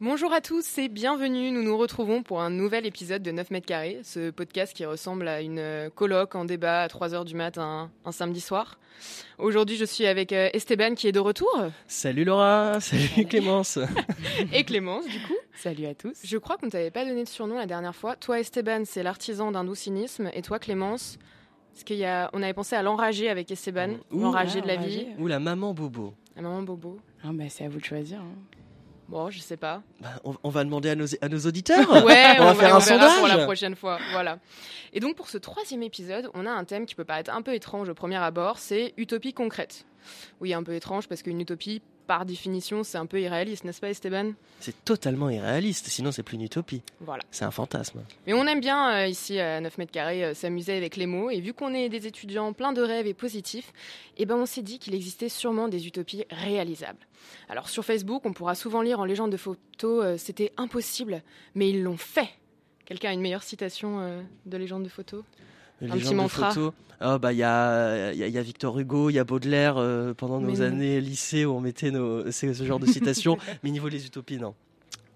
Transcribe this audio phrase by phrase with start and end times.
[0.00, 1.50] Bonjour à tous et bienvenue.
[1.50, 5.28] Nous nous retrouvons pour un nouvel épisode de 9 mètres carrés, ce podcast qui ressemble
[5.28, 8.78] à une euh, colloque en débat à 3 heures du matin un samedi soir.
[9.36, 11.50] Aujourd'hui, je suis avec euh, Esteban qui est de retour.
[11.86, 13.78] Salut Laura, salut Clémence.
[14.54, 15.36] et Clémence, du coup.
[15.54, 16.18] Salut à tous.
[16.24, 18.16] Je crois qu'on ne t'avait pas donné de surnom la dernière fois.
[18.16, 20.30] Toi, Esteban, c'est l'artisan d'un doux cynisme.
[20.32, 21.18] Et toi, Clémence,
[21.74, 25.08] parce qu'il y a, on avait pensé à l'enragé avec Esteban, l'enragé de la vie.
[25.18, 26.14] Ou la maman bobo.
[26.36, 26.98] La maman bobo.
[27.22, 28.20] Ah bah, c'est à vous de choisir.
[28.20, 28.34] hein.
[29.10, 29.82] Bon, je sais pas.
[30.00, 31.90] Bah, on, on va demander à nos, à nos auditeurs.
[32.04, 33.18] Ouais, on, va faire un sondage.
[33.18, 33.98] pour la prochaine fois.
[34.12, 34.38] Voilà.
[34.92, 37.52] Et donc pour ce troisième épisode, on a un thème qui peut paraître un peu
[37.52, 39.84] étrange au premier abord, c'est utopie concrète.
[40.40, 43.88] Oui, un peu étrange parce qu'une utopie, par définition, c'est un peu irréaliste, n'est-ce pas,
[43.88, 44.32] Esteban?
[44.58, 46.82] C'est totalement irréaliste, sinon c'est plus une utopie.
[46.98, 47.22] Voilà.
[47.30, 48.02] C'est un fantasme.
[48.26, 51.30] Mais on aime bien euh, ici à 9 mètres carrés euh, s'amuser avec les mots.
[51.30, 53.72] Et vu qu'on est des étudiants pleins de rêves et positifs,
[54.16, 56.98] eh ben on s'est dit qu'il existait sûrement des utopies réalisables.
[57.48, 61.22] Alors sur Facebook, on pourra souvent lire en légende de photos euh, c'était impossible,
[61.54, 62.30] mais ils l'ont fait.
[62.86, 65.22] Quelqu'un a une meilleure citation euh, de légende de photos
[65.80, 66.50] Les Un petit mantra.
[66.50, 66.72] photos.
[67.02, 69.18] Ah, bah il y a, il y, a- il y a Victor Hugo, il y
[69.18, 70.64] a Baudelaire euh, pendant Mais nos non.
[70.66, 73.38] années lycée où on mettait nos, ce genre de citations.
[73.62, 74.54] mais niveau des utopies, non.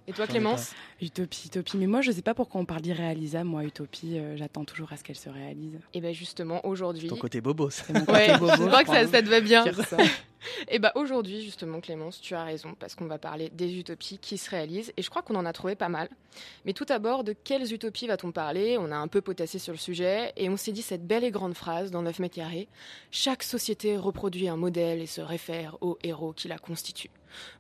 [0.06, 1.76] Et toi, Clémence Utopie, utopie.
[1.78, 3.48] Mais moi, je sais pas pourquoi on parle d'irréalisable.
[3.48, 5.78] Moi, utopie, euh, j'attends toujours à ce qu'elle se réalise.
[5.94, 7.08] Et bien justement, aujourd'hui...
[7.08, 7.70] Ton côté bobo.
[7.70, 7.84] ça.
[7.86, 9.64] C'est mon côté Ouais, bobo, je crois que ça te va bien.
[10.68, 14.38] Et bah aujourd'hui, justement, Clémence, tu as raison, parce qu'on va parler des utopies qui
[14.38, 16.08] se réalisent, et je crois qu'on en a trouvé pas mal.
[16.64, 18.76] Mais tout d'abord, de quelles utopies va-t-on parler?
[18.78, 21.30] On a un peu potassé sur le sujet, et on s'est dit cette belle et
[21.30, 22.68] grande phrase dans 9 mètres carrés
[23.10, 27.10] Chaque société reproduit un modèle et se réfère aux héros qui la constituent.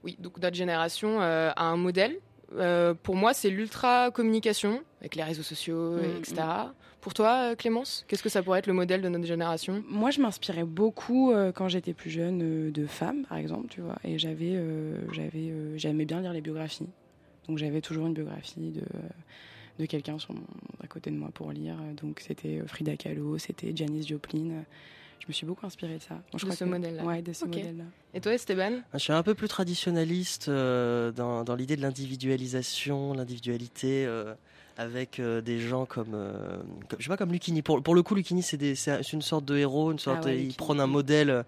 [0.02, 2.18] Oui, donc notre génération euh, a un modèle.
[2.56, 6.42] Euh, pour moi, c'est l'ultra-communication, avec les réseaux sociaux, Mm, etc.
[7.00, 9.82] Pour toi, Clémence, qu'est-ce que ça pourrait être le modèle de notre génération?
[9.88, 13.80] Moi, je m'inspirais beaucoup euh, quand j'étais plus jeune euh, de femmes, par exemple, tu
[13.82, 13.96] vois.
[14.04, 14.58] Et j'avais,
[15.12, 16.86] j'avais, j'aimais bien lire les biographies.
[17.46, 18.80] Donc j'avais toujours une biographie de,
[19.78, 20.40] de quelqu'un sur mon-
[20.82, 21.76] à côté de moi pour lire.
[22.00, 24.64] Donc c'était Frida Kahlo, c'était Janis Joplin.
[25.20, 26.14] Je me suis beaucoup inspirée de ça.
[26.14, 27.02] Donc, je De crois ce que- modèle-là.
[27.04, 27.56] Ouais, de ce Ok.
[27.56, 27.84] modèle-là.
[28.12, 33.14] Et toi, Esteban Je suis un peu plus traditionnaliste euh, dans, dans l'idée de l'individualisation,
[33.14, 34.34] l'individualité, euh,
[34.76, 36.58] avec euh, des gens comme, euh,
[36.88, 37.62] comme- je sais pas, comme Lucchini.
[37.62, 40.18] Pour, pour le coup, Lucchini, c'est des- c'est c'est une sorte de héros, une sorte.
[40.22, 40.54] Ah ouais, Lucchini.
[40.54, 41.44] prennent un modèle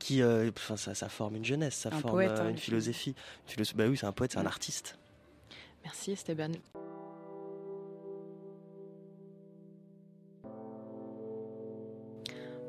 [0.00, 3.14] qui, euh, enfin, ça, ça forme une jeunesse, ça Un forme poète, hein, une philosophie.
[3.56, 4.46] Une bah oui, c'est un poète, c'est un Mm.
[4.48, 4.98] artiste.
[5.84, 6.50] Merci, Esteban.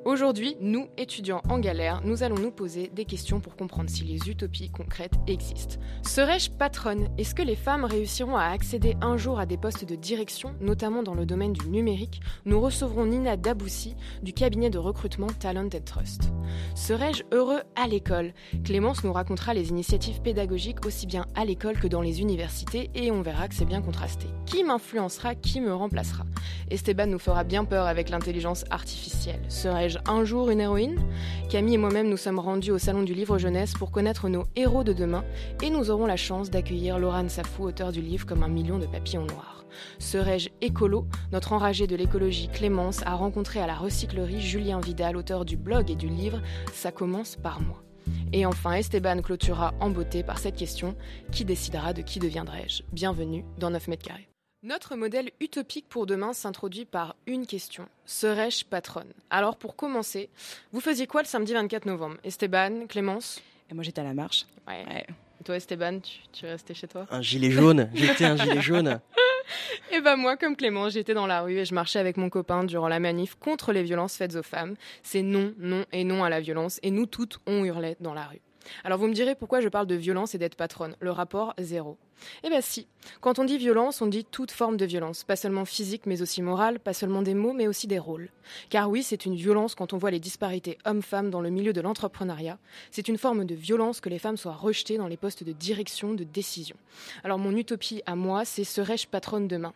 [0.05, 4.29] Aujourd'hui, nous, étudiants en galère, nous allons nous poser des questions pour comprendre si les
[4.29, 5.79] utopies concrètes existent.
[6.05, 7.07] Serais-je patronne?
[7.17, 11.03] Est-ce que les femmes réussiront à accéder un jour à des postes de direction, notamment
[11.03, 12.19] dans le domaine du numérique?
[12.45, 16.33] Nous recevrons Nina Daboussi du cabinet de recrutement Talented Trust.
[16.75, 18.33] Serais-je heureux à l'école?
[18.65, 23.09] Clémence nous racontera les initiatives pédagogiques aussi bien à l'école que dans les universités et
[23.09, 24.27] on verra que c'est bien contrasté.
[24.45, 25.35] Qui m'influencera?
[25.35, 26.25] Qui me remplacera?
[26.73, 29.41] Esteban nous fera bien peur avec l'intelligence artificielle.
[29.47, 31.00] Serais-je un jour une héroïne?
[31.47, 34.83] Camille et moi-même nous sommes rendus au Salon du Livre Jeunesse pour connaître nos héros
[34.83, 35.23] de demain
[35.62, 38.88] et nous aurons la chance d'accueillir Laurent Safou, auteur du livre Comme un million de
[38.88, 39.66] papillons noirs.
[40.00, 41.06] Serais-je écolo?
[41.31, 45.91] Notre enragé de l'écologie Clémence a rencontré à la recyclerie Julien Vidal, auteur du blog
[45.91, 46.41] et du livre
[46.73, 47.83] Ça commence par moi.
[48.31, 50.95] Et enfin, Esteban clôturera en beauté par cette question
[51.31, 52.81] Qui décidera de qui deviendrai-je?
[52.91, 54.32] Bienvenue dans 9 mètres carrés.
[54.63, 57.85] Notre modèle utopique pour demain s'introduit par une question.
[58.06, 59.12] Serais-je patronne?
[59.29, 60.29] Alors pour commencer,
[60.72, 62.16] vous faisiez quoi le samedi 24 novembre?
[62.24, 63.41] Esteban, Clémence?
[63.69, 64.46] Et moi, j'étais à la marche.
[64.66, 64.85] Ouais.
[64.88, 65.06] Ouais.
[65.41, 67.07] Et toi Esteban, tu, tu es resté chez toi?
[67.12, 69.01] Un gilet jaune, j'étais un gilet jaune.
[69.92, 72.63] Et bah moi, comme Clément, j'étais dans la rue et je marchais avec mon copain
[72.63, 74.75] durant la manif contre les violences faites aux femmes.
[75.04, 76.80] C'est non, non et non à la violence.
[76.83, 78.39] Et nous toutes, on hurlait dans la rue.
[78.86, 80.95] Alors vous me direz pourquoi je parle de violence et d'être patronne?
[81.01, 81.98] Le rapport zéro.
[82.43, 82.87] Eh bien si.
[83.21, 85.23] Quand on dit violence, on dit toute forme de violence.
[85.23, 86.79] Pas seulement physique, mais aussi morale.
[86.79, 88.29] Pas seulement des mots, mais aussi des rôles.
[88.69, 91.81] Car oui, c'est une violence quand on voit les disparités hommes-femmes dans le milieu de
[91.81, 92.57] l'entrepreneuriat.
[92.91, 96.13] C'est une forme de violence que les femmes soient rejetées dans les postes de direction,
[96.13, 96.75] de décision.
[97.23, 99.73] Alors mon utopie à moi, c'est serais-je patronne demain?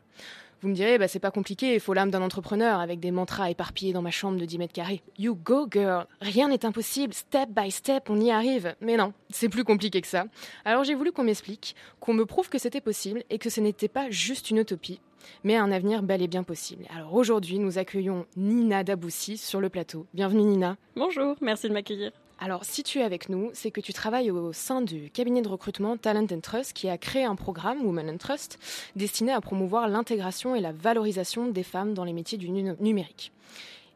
[0.62, 3.52] Vous me direz, bah, c'est pas compliqué, il faut l'âme d'un entrepreneur avec des mantras
[3.52, 5.04] éparpillés dans ma chambre de 10 mètres carrés.
[5.20, 8.76] You go girl, rien n'est impossible, step by step, on y arrive.
[8.82, 10.26] Mais non, c'est plus compliqué que ça.
[10.66, 13.88] Alors j'ai voulu qu'on m'explique, qu'on me prouve que c'était possible et que ce n'était
[13.88, 15.00] pas juste une utopie,
[15.44, 16.86] mais un avenir bel et bien possible.
[16.96, 20.08] Alors aujourd'hui, nous accueillons Nina Daboussi sur le plateau.
[20.16, 20.76] Bienvenue Nina.
[20.96, 22.12] Bonjour, merci de m'accueillir.
[22.40, 25.48] Alors, si tu es avec nous, c'est que tu travailles au sein du cabinet de
[25.48, 28.60] recrutement Talent and Trust qui a créé un programme, Women and Trust,
[28.96, 33.32] destiné à promouvoir l'intégration et la valorisation des femmes dans les métiers du numérique.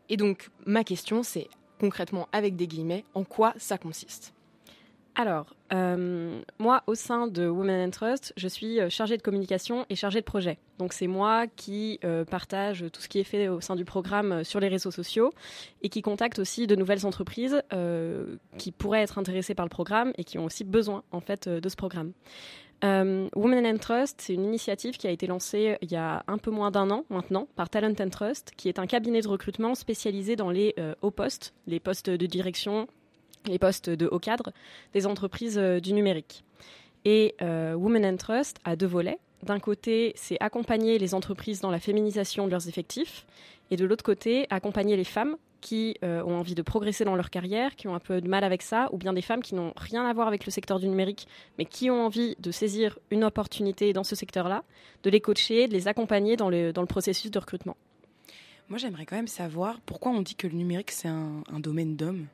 [0.09, 1.49] Et donc, ma question, c'est
[1.79, 4.33] concrètement, avec des guillemets, en quoi ça consiste?
[5.15, 9.85] Alors, euh, moi, au sein de Women and Trust, je suis euh, chargée de communication
[9.89, 10.57] et chargée de projet.
[10.79, 14.45] Donc, c'est moi qui euh, partage tout ce qui est fait au sein du programme
[14.45, 15.33] sur les réseaux sociaux
[15.81, 17.61] et qui contacte aussi de nouvelles entreprises
[18.57, 21.69] qui pourraient être intéressées par le programme et qui ont aussi besoin, en fait, de
[21.69, 22.13] ce programme.
[22.83, 26.49] Women and Trust, c'est une initiative qui a été lancée il y a un peu
[26.51, 30.35] moins d'un an maintenant par Talent and Trust, qui est un cabinet de recrutement spécialisé
[30.35, 32.87] dans les hauts postes, les postes de direction,
[33.45, 34.51] les postes de haut cadre
[34.93, 36.43] des entreprises euh, du numérique.
[37.05, 39.19] Et euh, Women and Trust a deux volets.
[39.43, 43.25] D'un côté, c'est accompagner les entreprises dans la féminisation de leurs effectifs,
[43.71, 47.29] et de l'autre côté, accompagner les femmes qui euh, ont envie de progresser dans leur
[47.29, 49.73] carrière, qui ont un peu de mal avec ça, ou bien des femmes qui n'ont
[49.77, 51.27] rien à voir avec le secteur du numérique,
[51.57, 54.63] mais qui ont envie de saisir une opportunité dans ce secteur-là,
[55.03, 57.77] de les coacher, de les accompagner dans le, dans le processus de recrutement.
[58.69, 62.27] Moi, j'aimerais quand même savoir pourquoi on dit que le numérique, c'est un domaine d'hommes?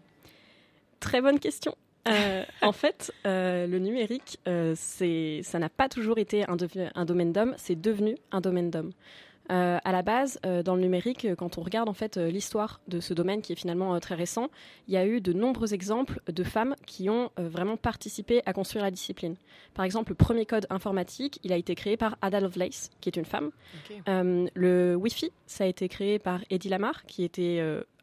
[1.00, 1.76] Très bonne question.
[2.08, 6.58] Euh, en fait, euh, le numérique, euh, ça n'a pas toujours été un,
[6.96, 8.92] un domaine d'homme, c'est devenu un domaine d'homme.
[9.50, 13.42] à la base, dans le numérique, quand on regarde en fait l'histoire de ce domaine
[13.42, 14.50] qui est finalement très récent,
[14.90, 18.84] il y a eu de nombreux exemples de femmes qui ont vraiment participé à construire
[18.84, 19.36] la discipline.
[19.74, 23.16] Par exemple, le premier code informatique, il a été créé par Ada Lovelace, qui est
[23.16, 23.52] une femme.
[24.06, 27.62] le Wi-Fi, ça a été créé par Eddie Lamar, qui était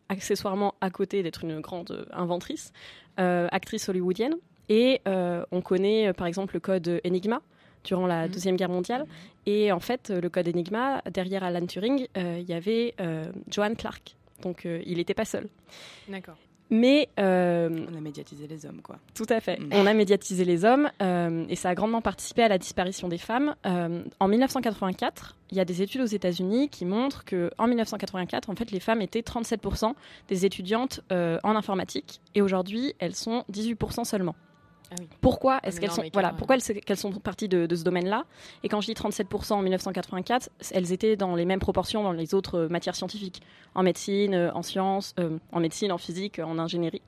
[0.09, 2.73] accessoirement à côté d'être une grande euh, inventrice,
[3.19, 4.35] euh, actrice hollywoodienne.
[4.69, 7.43] Et euh, on connaît par exemple le code Enigma
[7.85, 8.33] durant la mhm.
[8.33, 9.07] Deuxième Guerre mondiale.
[9.47, 12.95] Et en fait, le code Enigma, derrière Alan Turing, il y avait
[13.51, 14.17] Joan Clark.
[14.41, 15.49] Donc il n'était pas seul.
[16.09, 16.39] D'accord.
[16.71, 18.97] Mais euh, on a médiatisé les hommes, quoi.
[19.15, 19.61] Tout à fait.
[19.61, 19.69] Mm.
[19.73, 23.19] On a médiatisé les hommes euh, et ça a grandement participé à la disparition des
[23.19, 23.55] femmes.
[23.67, 28.51] Euh, en 1984, il y a des études aux États-Unis qui montrent que en 1984,
[28.51, 29.93] en fait, les femmes étaient 37%
[30.29, 34.35] des étudiantes en informatique et aujourd'hui, elles sont 18% seulement.
[34.97, 38.25] Ah pourquoi est-ce qu'elles sont voilà pourquoi elles, sont parties de, ce domaine-là?
[38.63, 42.35] Et quand je dis 37% en 1984, elles étaient dans les mêmes proportions dans les
[42.35, 43.43] autres euh, matières scientifiques,
[43.75, 47.03] en médecine, euh, en sciences, euh, en médecine, en physique, en ingénierie.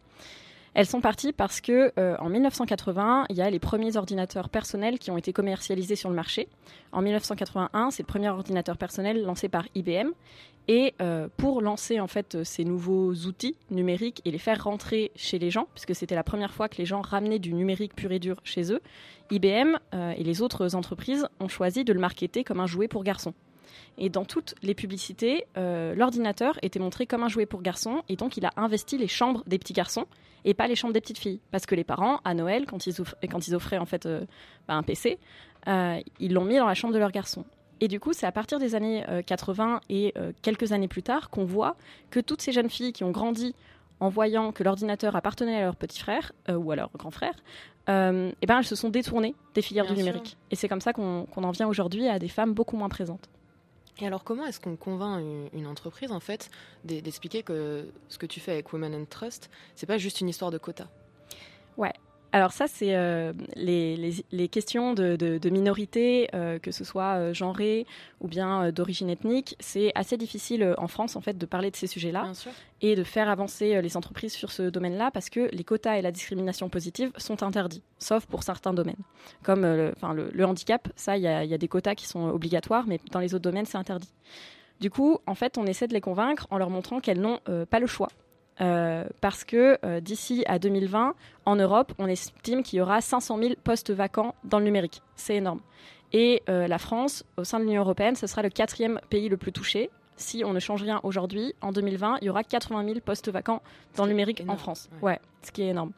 [0.76, 4.98] Elles sont parties parce que euh, en 1980, il y a les premiers ordinateurs personnels
[4.98, 6.48] qui ont été commercialisés sur le marché.
[6.92, 10.10] En 1981, c'est le premier ordinateur personnel lancé par IBM.
[10.68, 15.38] Et euh, pour lancer en fait ces nouveaux outils numériques et les faire rentrer chez
[15.38, 18.18] les gens, puisque c'était la première fois que les gens ramenaient du numérique pur et
[18.18, 18.82] dur chez eux,
[19.30, 23.02] IBM euh, et les autres entreprises ont choisi de le marketer comme un jouet pour
[23.02, 23.32] garçons.
[23.98, 28.36] Et dans toutes les publicités, l'ordinateur était montré comme un jouet pour garçons, et donc
[28.36, 30.06] il a investi les chambres des petits garçons
[30.46, 31.40] et pas les chambres des petites filles.
[31.50, 34.24] Parce que les parents, à Noël, quand ils, offraient, quand ils offraient en fait euh,
[34.66, 35.18] bah, un PC,
[35.68, 37.44] euh, ils l'ont mis dans la chambre de leur garçon.
[37.80, 41.28] Et du coup, c'est à partir des années 80 euh, et quelques années plus tard
[41.28, 41.76] qu'on voit
[42.08, 43.54] que toutes ces jeunes filles qui ont grandi
[44.00, 47.34] en voyant que l'ordinateur appartenait à leur petit frère ou à leur grand frère,
[47.88, 47.92] eh
[48.46, 50.38] ben, elles se sont détournées des filières du numérique.
[50.50, 53.28] Et c'est comme ça qu'on en vient aujourd'hui à des femmes beaucoup moins présentes.
[53.98, 55.22] Et alors, comment est-ce qu'on convainc
[55.52, 56.50] une, entreprise, en fait,
[56.84, 60.50] d'expliquer que ce que tu fais avec Women and Trust, c'est pas juste une histoire
[60.50, 60.88] de quota
[61.78, 61.94] Ouais,
[62.32, 67.86] alors ça, c'est euh, les, questions de, de, minorité, euh, que ce soit euh, genrée
[68.20, 69.56] ou bien d'origine ethnique.
[69.60, 72.32] C'est assez difficile en France, en fait, de parler de ces sujets-là
[72.82, 76.12] et de faire avancer les entreprises sur ce domaine-là parce que les quotas et la
[76.12, 78.96] discrimination positive sont interdits, sauf pour certains domaines.
[79.42, 79.94] Comme le,
[80.32, 83.44] le, handicap, ça, il y, a des quotas qui sont obligatoires, mais dans les autres
[83.44, 84.12] domaines, c'est interdit.
[84.80, 87.40] Du coup, en fait, on essaie de les convaincre en leur montrant qu'elles n'ont
[87.70, 88.08] pas le choix
[88.60, 93.38] euh, parce que euh, d'ici à 2020, en Europe, on estime qu'il y aura 500
[93.38, 95.02] 000 postes vacants dans le numérique.
[95.14, 95.60] C'est énorme.
[96.12, 99.36] Et euh, la France, au sein de l'Union européenne, ce sera le quatrième pays le
[99.36, 99.90] plus touché.
[100.16, 103.62] Si on ne change rien aujourd'hui, en 2020, il y aura 80 000 postes vacants
[103.96, 104.88] dans le numérique en France.
[105.02, 105.20] Ouais.
[105.42, 105.92] ce qui est énorme.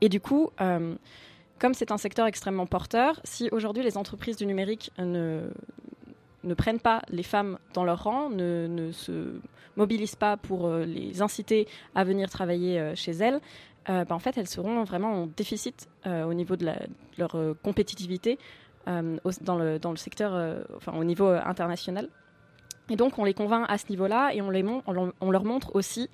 [0.00, 0.50] Et du coup,
[1.58, 5.50] comme c'est un secteur extrêmement porteur, si aujourd'hui les entreprises du numérique ne,
[6.44, 9.40] ne prennent pas les femmes dans leur rang, ne, se
[9.76, 13.40] mobilisent pas pour euh, les inciter à venir travailler euh, chez elles,
[13.88, 16.70] euh, bah, en fait, elles seront vraiment en déficit au niveau de,
[17.18, 18.38] leur compétitivité
[18.86, 22.08] le, dans le secteur, enfin, au niveau international.
[22.88, 24.50] Et donc, on les convainc à ce niveau-là et on,
[25.30, 26.08] leur montre aussi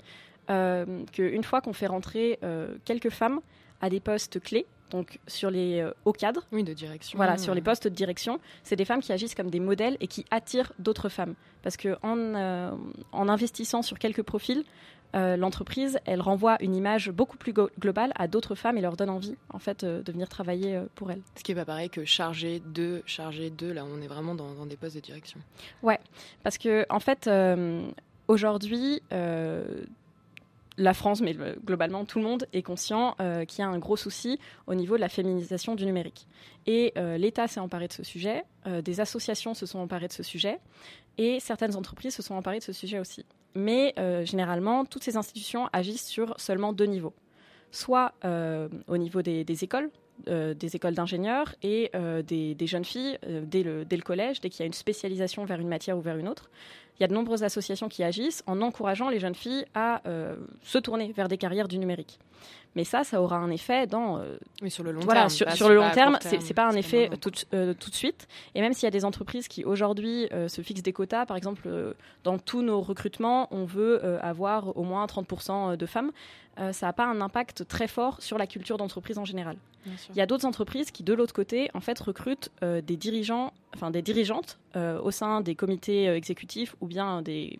[0.48, 2.38] qu'une fois qu'on fait rentrer
[2.84, 3.40] quelques femmes
[3.80, 6.46] à des postes clés, donc sur les euh, hauts cadres.
[6.52, 7.16] Oui, de direction.
[7.16, 10.06] Voilà, sur les postes de direction, c'est des femmes qui agissent comme des modèles et
[10.06, 11.34] qui attirent d'autres femmes.
[11.62, 12.76] Parce que en,
[13.12, 14.64] en investissant sur quelques profils,
[15.14, 19.34] l'entreprise, elle renvoie une image beaucoup plus globale à d'autres femmes et leur donne envie,
[19.50, 21.22] en fait, de venir travailler pour elles.
[21.36, 24.52] Ce qui n'est pas pareil que chargé de, chargé de, là, on est vraiment dans,
[24.54, 25.40] dans des postes de direction.
[25.82, 25.98] Ouais,
[26.42, 27.30] parce que, en fait,
[28.28, 29.00] aujourd'hui,
[30.78, 33.96] la France, mais globalement tout le monde est conscient euh, qu'il y a un gros
[33.96, 36.26] souci au niveau de la féminisation du numérique.
[36.66, 40.12] Et euh, l'État s'est emparé de ce sujet, euh, des associations se sont emparées de
[40.12, 40.58] ce sujet,
[41.18, 43.24] et certaines entreprises se sont emparées de ce sujet aussi.
[43.54, 43.94] Mais
[44.26, 47.14] généralement, toutes ces institutions agissent sur seulement deux niveaux.
[47.70, 48.12] Soit
[48.86, 49.88] au niveau des, écoles,
[50.26, 51.90] des écoles d'ingénieurs et
[52.26, 55.96] des, jeunes filles dès le collège, dès qu'il y a une spécialisation vers une matière
[55.96, 56.50] ou vers une autre
[56.98, 60.36] il y a de nombreuses associations qui agissent en encourageant les jeunes filles à euh,
[60.62, 62.18] se tourner vers des carrières du numérique.
[62.76, 64.18] Mais ça, ça aura un effet dans.
[64.18, 65.30] Euh, oui, sur le long voilà, terme.
[65.30, 68.28] Sur, sur le long terme, c'est pas un effet tout, euh, tout, de suite.
[68.54, 71.94] Et même s'il y a des entreprises qui aujourd'hui se fixent des quotas, par exemple,
[72.22, 76.12] dans tous nos recrutements, on veut avoir au moins 30% de femmes,
[76.58, 79.56] ça n'a pas un impact très fort sur la culture d'entreprise en général.
[80.10, 83.90] Il y a d'autres entreprises qui, de l'autre côté, en fait, recrutent des dirigeants, enfin
[83.90, 87.58] des dirigeantes au sein des comités exécutifs ou bien des,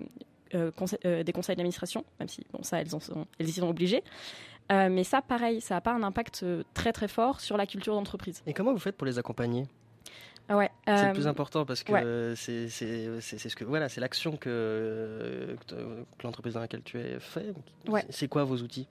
[0.53, 4.03] des conseils d'administration, même si bon, ça, elles, en sont, elles y sont obligées.
[4.73, 7.67] Euh, mais ça, pareil, ça n'a pas un impact euh, très très fort sur la
[7.67, 8.43] culture d'entreprise.
[8.47, 9.67] Et comment vous faites pour les accompagner?
[10.49, 15.57] Ouais, c'est le plus euh, important parce que c'est ce que voilà, c'est l'action que,
[15.67, 15.75] que,
[16.23, 17.53] l'entreprise dans laquelle tu es fait.
[18.11, 18.87] C'est quoi vos outils?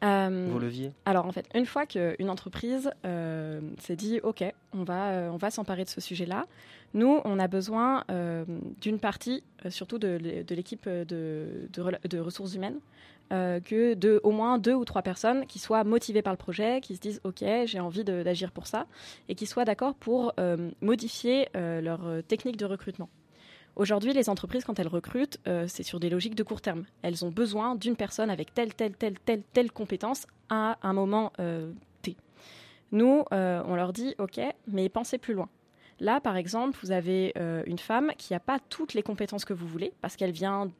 [0.00, 0.92] Vos leviers?
[1.04, 5.84] Alors en fait, une fois qu'une entreprise s'est dit OK, on va, on va s'emparer
[5.84, 6.46] de ce sujet-là,
[6.94, 8.04] nous, on a besoin
[8.80, 12.78] d'une partie, surtout de, de l'équipe de, de, ressources humaines,
[13.32, 16.80] euh, que de au moins deux ou trois personnes qui soient motivées par le projet,
[16.82, 18.86] qui se disent ok j'ai envie d'agir pour ça
[19.30, 23.08] et qui soient d'accord pour euh, modifier euh, leur technique de recrutement.
[23.76, 26.84] Aujourd'hui, les entreprises, quand elles recrutent, c'est sur des logiques de court terme.
[27.02, 31.32] Elles ont besoin d'une personne avec telle, telle, telle, telle, telle compétence à un moment
[32.02, 32.16] T.
[32.92, 34.38] Nous, on leur dit, OK,
[34.68, 35.48] mais pensez plus loin.
[35.98, 37.32] Là, par exemple, vous avez
[37.66, 40.70] une femme qui n'a pas toutes les compétences que vous voulez, parce qu'elle vient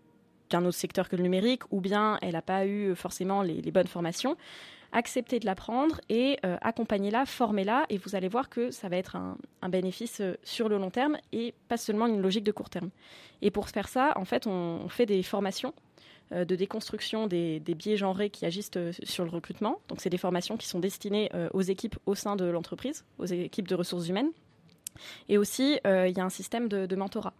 [0.51, 3.87] d'un autre secteur que le numérique, ou bien elle n'a pas eu forcément les, bonnes
[3.87, 4.37] formations,
[4.93, 9.17] acceptez de l'apprendre et euh, accompagnez-la, formez-la, et vous allez voir que ça va être
[9.17, 12.91] un, bénéfice euh, sur le long terme et pas seulement une logique de court terme.
[13.43, 15.75] Et pour faire ça, en fait, on, fait des formations
[16.33, 18.71] euh, de déconstruction des, biais genrés qui agissent
[19.03, 19.81] sur le recrutement.
[19.89, 23.69] Donc, c'est des formations qui sont destinées aux équipes au sein de l'entreprise, aux équipes
[23.69, 24.31] de ressources humaines.
[25.29, 27.35] Et aussi, il y a un système de mentorat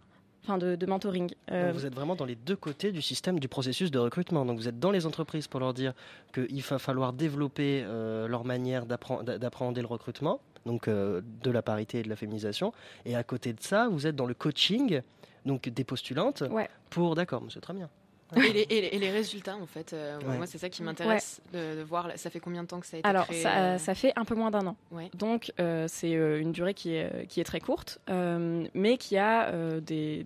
[0.45, 1.31] enfin de, mentoring.
[1.51, 4.45] Euh, vous êtes vraiment dans les deux côtés du système du processus de recrutement.
[4.45, 5.93] Donc vous êtes dans les entreprises pour leur dire
[6.33, 11.99] qu'il va falloir développer euh, leur manière d'appréhender le recrutement, donc euh, de la parité
[11.99, 12.73] et de la féminisation.
[13.05, 15.01] Et à côté de ça, vous êtes dans le coaching,
[15.45, 16.43] donc des postulantes,
[16.89, 17.89] pour d'accord, monsieur, très bien.
[18.35, 22.09] Et les, résultats, en fait, euh, moi, c'est ça qui m'intéresse de, voir.
[22.15, 24.13] Ça fait combien de temps que ça a été Alors, créé ça, euh ça, fait
[24.15, 24.75] un peu moins d'un an.
[25.13, 30.25] Donc, euh, c'est une durée qui est, qui est très courte, mais qui a des,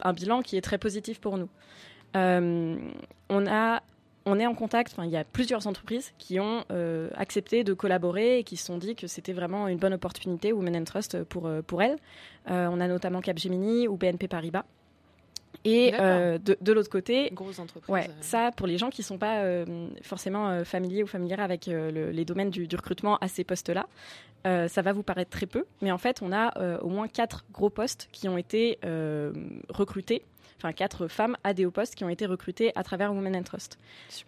[0.00, 1.48] un bilan qui est très positif pour nous.
[2.14, 3.82] on a
[4.26, 6.64] on est en contact, il y a plusieurs entreprises qui ont
[7.14, 10.78] accepté de collaborer et qui se sont dit que c'était vraiment une bonne opportunité, Women
[10.78, 11.96] and Trust, pour, pour elles.
[12.48, 14.64] on a notamment Capgemini ou BNP Paribas
[15.64, 17.32] et euh, de, de l'autre côté,
[17.88, 18.12] Ouais, euh.
[18.20, 22.50] ça pour les gens qui sont pas euh, forcément familiers ou familières avec les domaines
[22.50, 23.86] du, recrutement à ces postes-là,
[24.44, 27.70] ça va vous paraître très peu, mais en fait on a au moins quatre gros
[27.70, 28.78] postes qui ont été
[29.68, 30.22] recrutés,
[30.56, 33.42] enfin quatre femmes à des hauts postes qui ont été recrutées à travers Women and
[33.42, 33.78] Trust.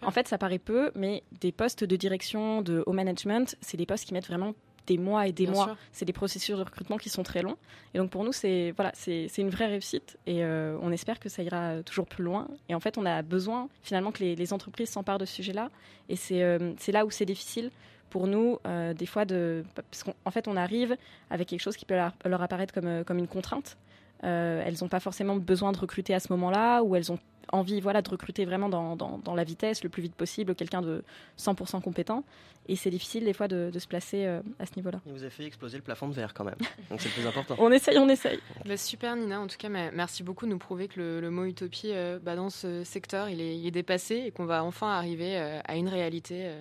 [0.02, 3.86] En fait ça paraît peu, mais des postes de direction, de haut management, c'est des
[3.86, 4.54] postes qui mettent vraiment
[4.86, 5.76] des mois et des mois.
[5.92, 7.56] C'est des processus de recrutement qui sont très longs.
[7.94, 11.28] Et donc pour nous, c'est voilà, c'est une vraie réussite et euh, on espère que
[11.28, 12.48] ça ira toujours plus loin.
[12.68, 15.70] Et en fait, on a besoin finalement que les, entreprises s'emparent de ce sujet-là.
[16.08, 17.70] Et euh, c'est là où c'est difficile
[18.10, 20.96] pour nous, euh, des fois, de, parce qu'en fait, on arrive
[21.30, 23.78] avec quelque chose qui peut leur, apparaître comme, comme une contrainte.
[24.22, 27.18] elles n'ont pas forcément besoin de recruter à ce moment-là, ou elles ont
[27.52, 31.04] envie voilà, de recruter vraiment dans, dans, la vitesse, le plus vite possible, quelqu'un de
[31.38, 32.24] 100% compétent.
[32.68, 35.00] Et c'est difficile des fois de, de se placer euh, à ce niveau-là.
[35.06, 36.56] vous avez fait exploser le plafond de verre quand même,
[36.90, 37.56] donc c'est le plus important.
[37.58, 38.38] on essaye, on essaye.
[38.64, 41.90] Bah, super Nina, en tout cas merci beaucoup de nous prouver que le, mot utopie
[41.92, 45.76] euh, bah, dans ce secteur il est, dépassé et qu'on va enfin arriver euh, à
[45.76, 46.52] une réalité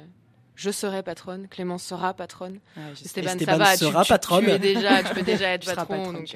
[0.55, 2.59] je serai patronne, Clémence sera patronne,
[2.95, 4.45] Stéphane, ça va, sera tu, patronne.
[4.45, 6.13] Tu, es déjà, tu peux déjà être patron.
[6.13, 6.35] donc,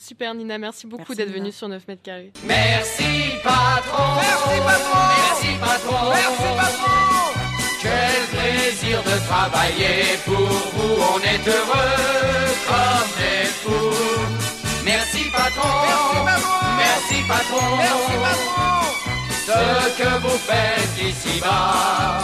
[0.00, 2.32] Super Nina, merci beaucoup Merci, d'être venue sur 9 mètres carrés.
[2.44, 4.14] Merci patron.
[4.16, 4.98] Merci patron.
[5.28, 6.10] Merci patron.
[6.10, 7.00] Merci patron.
[7.82, 10.94] Quel plaisir de travailler pour vous.
[11.12, 14.84] On est heureux comme des fous.
[14.86, 15.68] Merci patron.
[16.78, 17.76] Merci patron.
[17.76, 18.80] Merci patron.
[19.46, 22.20] Ce que vous faites ici-bas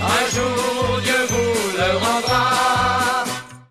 [0.00, 3.24] Un jour Dieu vous le rendra.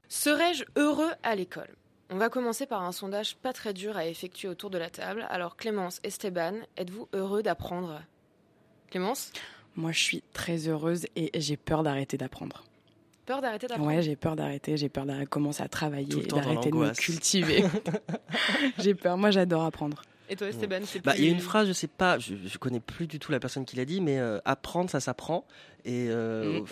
[0.07, 1.74] Serais-je heureux à l'école?
[2.09, 5.27] On va commencer par un sondage pas très dur à effectuer autour de la table.
[5.29, 8.01] Alors Clémence, Esteban, êtes-vous heureux d'apprendre?
[8.89, 9.33] Clémence?
[9.75, 12.63] Moi, je suis très heureuse et j'ai peur d'arrêter d'apprendre.
[13.25, 13.89] Peur d'arrêter d'apprendre?
[13.89, 17.65] Ouais, j'ai peur d'arrêter, j'ai peur de commencer à travailler, d'arrêter de me cultiver.
[18.79, 19.17] j'ai peur.
[19.17, 20.01] Moi, j'adore apprendre.
[20.29, 21.22] Et toi Esteban, c'est Bah, plus...
[21.22, 23.39] il y a une phrase, je sais pas, je, je connais plus du tout la
[23.39, 25.46] personne qui l'a dit, mais euh, apprendre, ça s'apprend.
[25.86, 26.65] Et euh, Mm.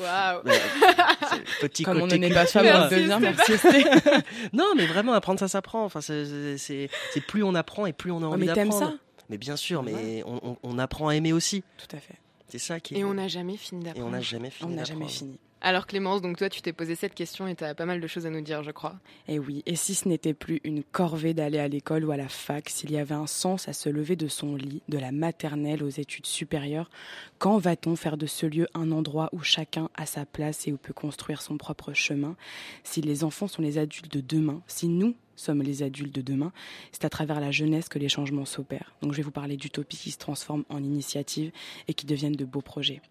[0.43, 3.53] le petit Comme côté n'en est pas femme, on le Merci.
[4.53, 5.85] Non, mais vraiment, apprendre, ça s'apprend.
[5.85, 6.89] Enfin, c'est-
[7.27, 8.91] plus on apprend et plus on a Oh, envie mais t'aimes d'apprendre.
[8.93, 8.97] ça
[9.29, 10.23] Mais bien sûr, mais Ouais.
[10.25, 11.63] on, on- on apprend à aimer aussi.
[11.77, 12.15] Tout à fait.
[12.49, 12.99] C'est ça qui est.
[12.99, 14.07] Et on n'a jamais fini Et d'apprendre.
[14.07, 14.71] on n'a jamais fini.
[14.71, 15.39] On n'a jamais fini.
[15.67, 18.05] Alors Clémence, donc toi tu t'es posé cette question et tu as pas mal de
[18.05, 18.99] choses à nous dire, je crois.
[19.27, 22.29] Et oui, et si ce n'était plus une corvée d'aller à l'école ou à la
[22.29, 25.81] fac, s'il y avait un sens à se lever de son lit, de la maternelle
[25.81, 26.91] aux études supérieures,
[27.39, 30.77] quand va-t-on faire de ce lieu un endroit où chacun a sa place et où
[30.77, 32.35] peut construire son propre chemin?
[32.83, 36.53] Si les enfants sont les adultes de demain, si nous sommes les adultes de demain,
[36.91, 38.93] c'est à travers la jeunesse que les changements s'opèrent.
[39.01, 41.51] Donc je vais vous parler d'utopies qui se transforment en initiatives
[41.87, 43.01] et qui deviennent de beaux projets.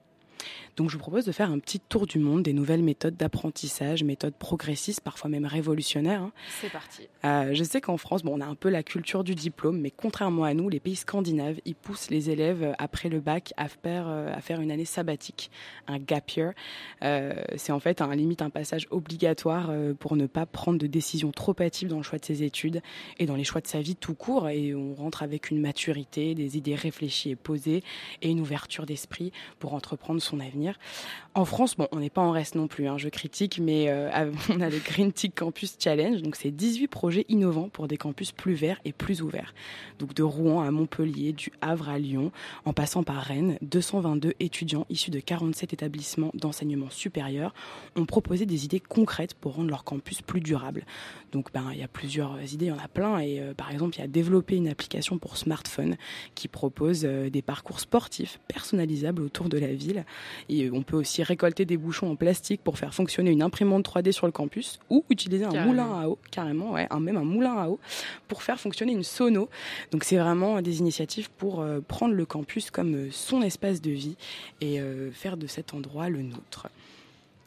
[0.77, 4.05] Donc je vous propose de faire un petit tour du monde des nouvelles méthodes d'apprentissage,
[4.05, 6.23] méthodes progressistes, parfois même révolutionnaires.
[6.23, 6.33] hein.
[6.61, 7.09] C'est parti.
[7.25, 9.91] Euh, je sais qu'en France, bon, on a un peu la culture du diplôme, mais
[9.91, 13.69] contrairement à nous, les pays scandinaves, ils poussent les élèves euh, après le bac à
[13.69, 15.51] faire, euh, à faire une année sabbatique,
[15.87, 16.53] un gap year.
[17.03, 21.31] Euh, c'est en fait un limite un passage obligatoire pour ne pas prendre de décisions
[21.31, 22.83] trop hâtives dans le choix de ses études
[23.19, 24.49] et dans les choix de sa vie tout court.
[24.49, 27.83] Et on rentre avec une maturité, des idées réfléchies et posées
[28.23, 30.34] et une ouverture d'esprit pour entreprendre son
[31.35, 32.87] En France, on n'est pas en reste non plus.
[32.87, 34.11] hein, je critique, mais euh,
[34.51, 36.23] on a le Green Tick Campus Challenge.
[36.23, 39.55] Donc, c'est 18 projets innovants pour des campus plus verts et plus ouverts.
[39.99, 42.31] Donc, de Rouen à Montpellier, du Havre à Lyon,
[42.65, 47.55] en passant par Rennes, 222 étudiants issus de 47 établissements d'enseignement supérieur
[47.97, 50.85] ont proposé des idées concrètes pour rendre leur campus plus durable.
[51.35, 53.19] Donc, ben, il y a plusieurs idées, il y en a plein.
[53.19, 55.97] Et euh, par exemple, il y a développé une application pour smartphone
[56.35, 60.05] qui propose euh, des parcours sportifs personnalisables autour de la ville.
[60.49, 64.13] Et on peut aussi récolter des bouchons en plastique pour faire fonctionner une imprimante 3D
[64.13, 67.69] sur le campus ou utiliser un moulin à eau, carrément, ouais, même un moulin à
[67.69, 67.79] eau,
[68.29, 69.49] pour faire fonctionner une sono.
[69.91, 73.91] Donc c'est vraiment des initiatives pour euh, prendre le campus comme euh, son espace de
[73.91, 74.17] vie
[74.61, 76.69] et euh, faire de cet endroit le nôtre.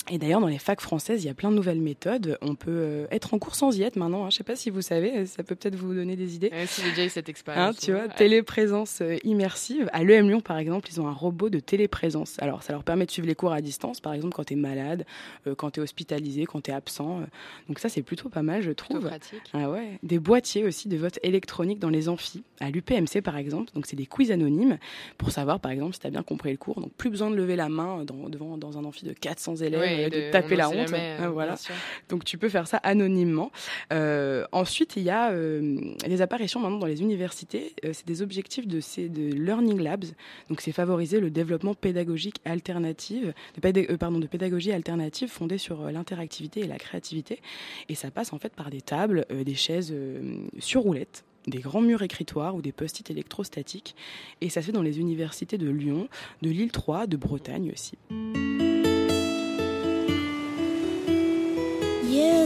[0.10, 2.38] Et d'ailleurs, dans les facs françaises, il y a plein de nouvelles méthodes.
[2.42, 4.22] On peut euh, être en cours sans y être maintenant.
[4.24, 4.30] hein.
[4.30, 6.50] Je ne sais pas si vous savez, ça peut peut-être vous donner des idées.
[6.52, 7.78] Ouais, si j'ai déjà eu cette Hein, expérience.
[7.78, 8.16] tu vois, ouais.
[8.16, 9.90] téléprésence euh, immersive.
[9.92, 12.38] À l'EM Lyon, par exemple, ils ont un robot de téléprésence.
[12.40, 14.56] Alors, ça leur permet de suivre les cours à distance, par exemple, quand tu es
[14.56, 15.06] malade,
[15.46, 17.20] euh, quand tu es hospitalisé, quand tu es absent.
[17.20, 17.26] euh.
[17.68, 19.08] Donc, ça, c'est plutôt pas mal, je Plutôt trouve.
[19.10, 19.42] pratique.
[19.54, 20.00] Ah ouais.
[20.04, 22.44] Des boîtiers aussi de vote électronique dans les amphis.
[22.62, 23.72] À l'UPMC, par exemple.
[23.74, 24.78] Donc, c'est des quiz anonymes
[25.18, 26.80] pour savoir, par exemple, si tu as bien compris le cours.
[26.80, 29.80] Donc, plus besoin de lever la main dans, devant, dans un amphi de 400 élèves,
[29.82, 30.88] Ouais, de- de, taper la honte.
[30.88, 31.56] jamais, euh, voilà.
[32.10, 33.52] Donc tu peux faire ça anonymement.
[33.94, 37.74] Euh, ensuite, il y a euh, les apparitions maintenant dans les universités.
[37.94, 40.06] C'est des objectifs de, ces, de Learning Labs.
[40.50, 46.62] Donc c'est favoriser le développement pédagogique alternative, de, pardon, de pédagogie alternative fondée sur l'interactivité
[46.62, 47.42] et la créativité.
[47.90, 49.94] Et ça passe en fait par des tables, des chaises
[50.60, 53.96] sur roulettes des grands murs écritoires ou des post-it électrostatiques.
[54.42, 56.10] Et ça se fait dans les universités de Lyon,
[56.42, 57.98] de l'île 3, de Bretagne aussi.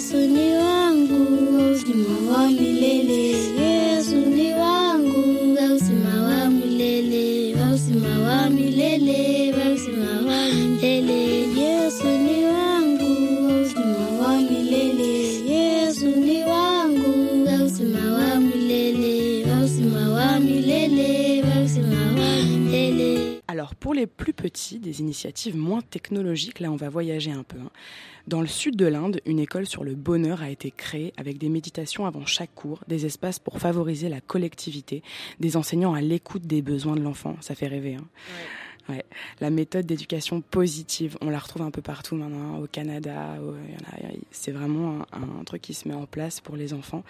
[0.02, 1.20] usoni wangu,
[1.76, 3.61] ukimwawa milele.
[23.62, 27.60] Alors pour les plus petits, des initiatives moins technologiques, là on va voyager un peu.
[27.60, 27.70] hein.
[28.28, 31.48] Dans le sud de l'Inde, une école sur le bonheur a été créée avec des
[31.48, 35.04] méditations avant chaque cours, des espaces pour favoriser la collectivité,
[35.40, 37.36] des enseignants à l'écoute des besoins de l'enfant.
[37.42, 37.94] Ça fait rêver.
[37.94, 38.08] hein.
[39.40, 43.36] La méthode d'éducation positive, on la retrouve un peu partout maintenant, au Canada.
[44.32, 47.04] C'est vraiment un, un truc qui se met en place pour les enfants.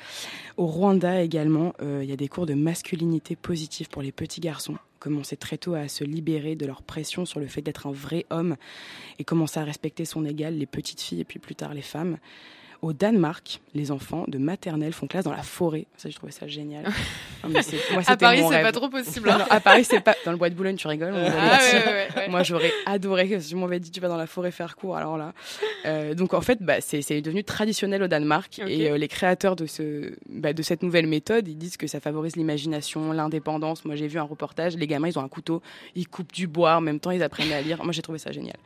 [0.57, 4.41] Au Rwanda également, euh, il y a des cours de masculinité positive pour les petits
[4.41, 4.77] garçons.
[4.99, 8.25] Commencer très tôt à se libérer de leur pression sur le fait d'être un vrai
[8.29, 8.55] homme
[9.17, 12.17] et commencer à respecter son égal, les petites filles et puis plus tard les femmes.
[12.81, 15.85] Au Danemark, les enfants de maternelle font classe dans la forêt.
[15.97, 16.83] Ça, j'ai trouvé ça génial.
[17.43, 19.29] Non, mais c'est- moi, À Paris, c'est pas trop possible.
[19.29, 19.37] hein.
[19.39, 20.15] Non, à Paris, c'est pas.
[20.25, 21.13] Dans le bois de Boulogne, tu rigoles.
[21.15, 21.31] Ah, dire.
[21.85, 22.27] ouais, ouais, ouais.
[22.29, 24.97] Moi, j'aurais adoré que si on m'avait dit tu vas dans la forêt faire cours.
[24.97, 25.33] Alors là,
[25.85, 29.65] Euh, donc en fait, bah, c'est devenu traditionnel au Danemark et euh, les créateurs de
[29.65, 33.85] ce bah, de cette nouvelle méthode, ils disent que ça favorise l'imagination, l'indépendance.
[33.85, 34.75] Moi, j'ai vu un reportage.
[34.75, 35.61] Les gamins, ils ont un couteau,
[35.95, 36.75] ils coupent du bois.
[36.77, 37.83] En même temps, ils apprennent à lire.
[37.83, 38.57] Moi, j'ai trouvé ça génial.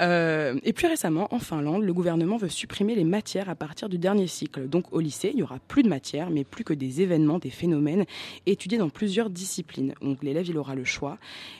[0.00, 3.98] Euh, et plus récemment, en Finlande, le gouvernement veut supprimer les matières à partir du
[3.98, 4.68] dernier cycle.
[4.68, 7.50] Donc au lycée, il y aura plus de matières, mais plus que des événements, des
[7.50, 8.04] phénomènes
[8.46, 9.94] étudiés dans plusieurs disciplines.
[10.00, 11.18] Donc l'élève, il aura le choix.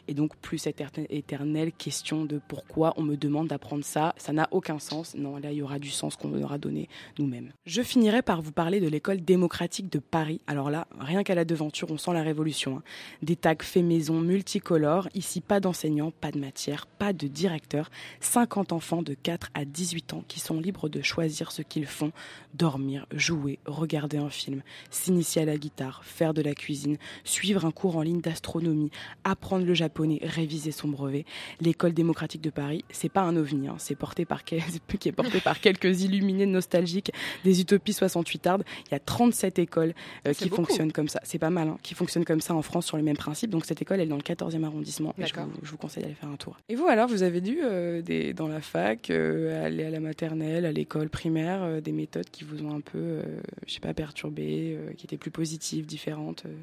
[0.09, 4.33] Et donc plus cette éter- éternelle question de pourquoi on me demande d'apprendre ça, ça
[4.33, 5.15] n'a aucun sens.
[5.15, 7.53] Non, là, il y aura du sens qu'on aura donné nous-mêmes.
[7.67, 10.41] Je finirai par vous parler de l'école démocratique de Paris.
[10.47, 12.79] Alors là, rien qu'à la devanture, on sent la révolution.
[12.79, 12.83] hein.
[13.23, 15.09] Des tags faits maison multicolores.
[15.15, 17.91] Ici, pas d'enseignants, pas de matière, pas de directeur.
[18.21, 22.12] 50 enfants de 4 à 18 ans qui sont libres de choisir ce qu'ils font,
[22.55, 27.71] dormir, jouer, regarder un film, s'initier à la guitare, faire de la cuisine, suivre un
[27.71, 28.90] cours en ligne d'astronomie,
[29.25, 31.25] apprendre le japonais, réviser son brevet.
[31.61, 34.62] L'école démocratique de Paris, c'est pas un ovni, hein, c'est porté par quel-
[35.01, 37.12] qui est porté par quelques illuminés nostalgiques
[37.45, 38.64] des utopies 68 ardes.
[38.88, 39.95] Il y a 37 écoles
[40.27, 40.64] euh, qui beaucoup.
[40.64, 41.21] fonctionnent comme ça.
[41.25, 43.51] C'est pas mal, hein, qui fonctionnent comme ça en France sur les mêmes principes.
[43.51, 45.14] Donc cette école, elle est dans le 14e arrondissement.
[45.18, 46.57] Et je, vous, je vous conseille d'aller faire un tour.
[46.68, 50.01] Et vous alors, vous avez dû euh, des, dans la fac euh, aller à la
[50.01, 53.23] maternelle, à l'école primaire, euh, des méthodes qui vous ont un peu, euh,
[53.67, 56.45] je sais pas, perturbé, euh, qui étaient plus positives, différentes.
[56.47, 56.55] euh.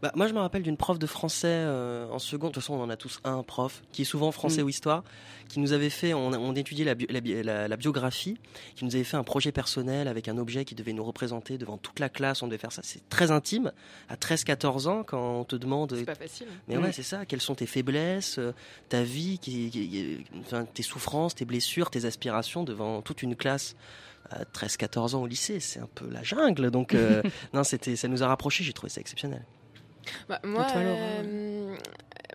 [0.00, 2.50] Bah, moi, je me rappelle d'une prof de français euh, en seconde.
[2.50, 4.66] De toute façon, on en a tous un prof qui est souvent français Mm.
[4.66, 5.02] ou histoire,
[5.48, 6.14] qui nous avait fait.
[6.14, 8.38] On, a- on étudiait la, bio- la bi- la- la biographie,
[8.76, 11.78] qui nous avait fait un projet personnel avec un objet qui devait nous représenter devant
[11.78, 12.44] toute la classe.
[12.44, 12.82] On devait faire ça.
[12.84, 13.72] C'est très intime.
[14.08, 15.92] À 13-14 ans, quand on te demande.
[15.96, 16.46] C'est pas facile.
[16.68, 16.82] Mais Mm.
[16.84, 17.26] ouais, c'est ça.
[17.26, 18.52] Quelles sont tes faiblesses, euh,
[18.88, 23.74] ta vie, qui, qui- enfin, tes souffrances, tes blessures, tes aspirations devant toute une classe?
[24.54, 25.60] 13-14 ans au lycée.
[25.60, 26.70] C'est un peu la jungle.
[26.70, 28.64] Donc, euh, non, c'était, ça nous a rapprochés.
[28.64, 29.44] J'ai trouvé ça exceptionnel.
[30.28, 31.76] Bah, moi, toi, euh,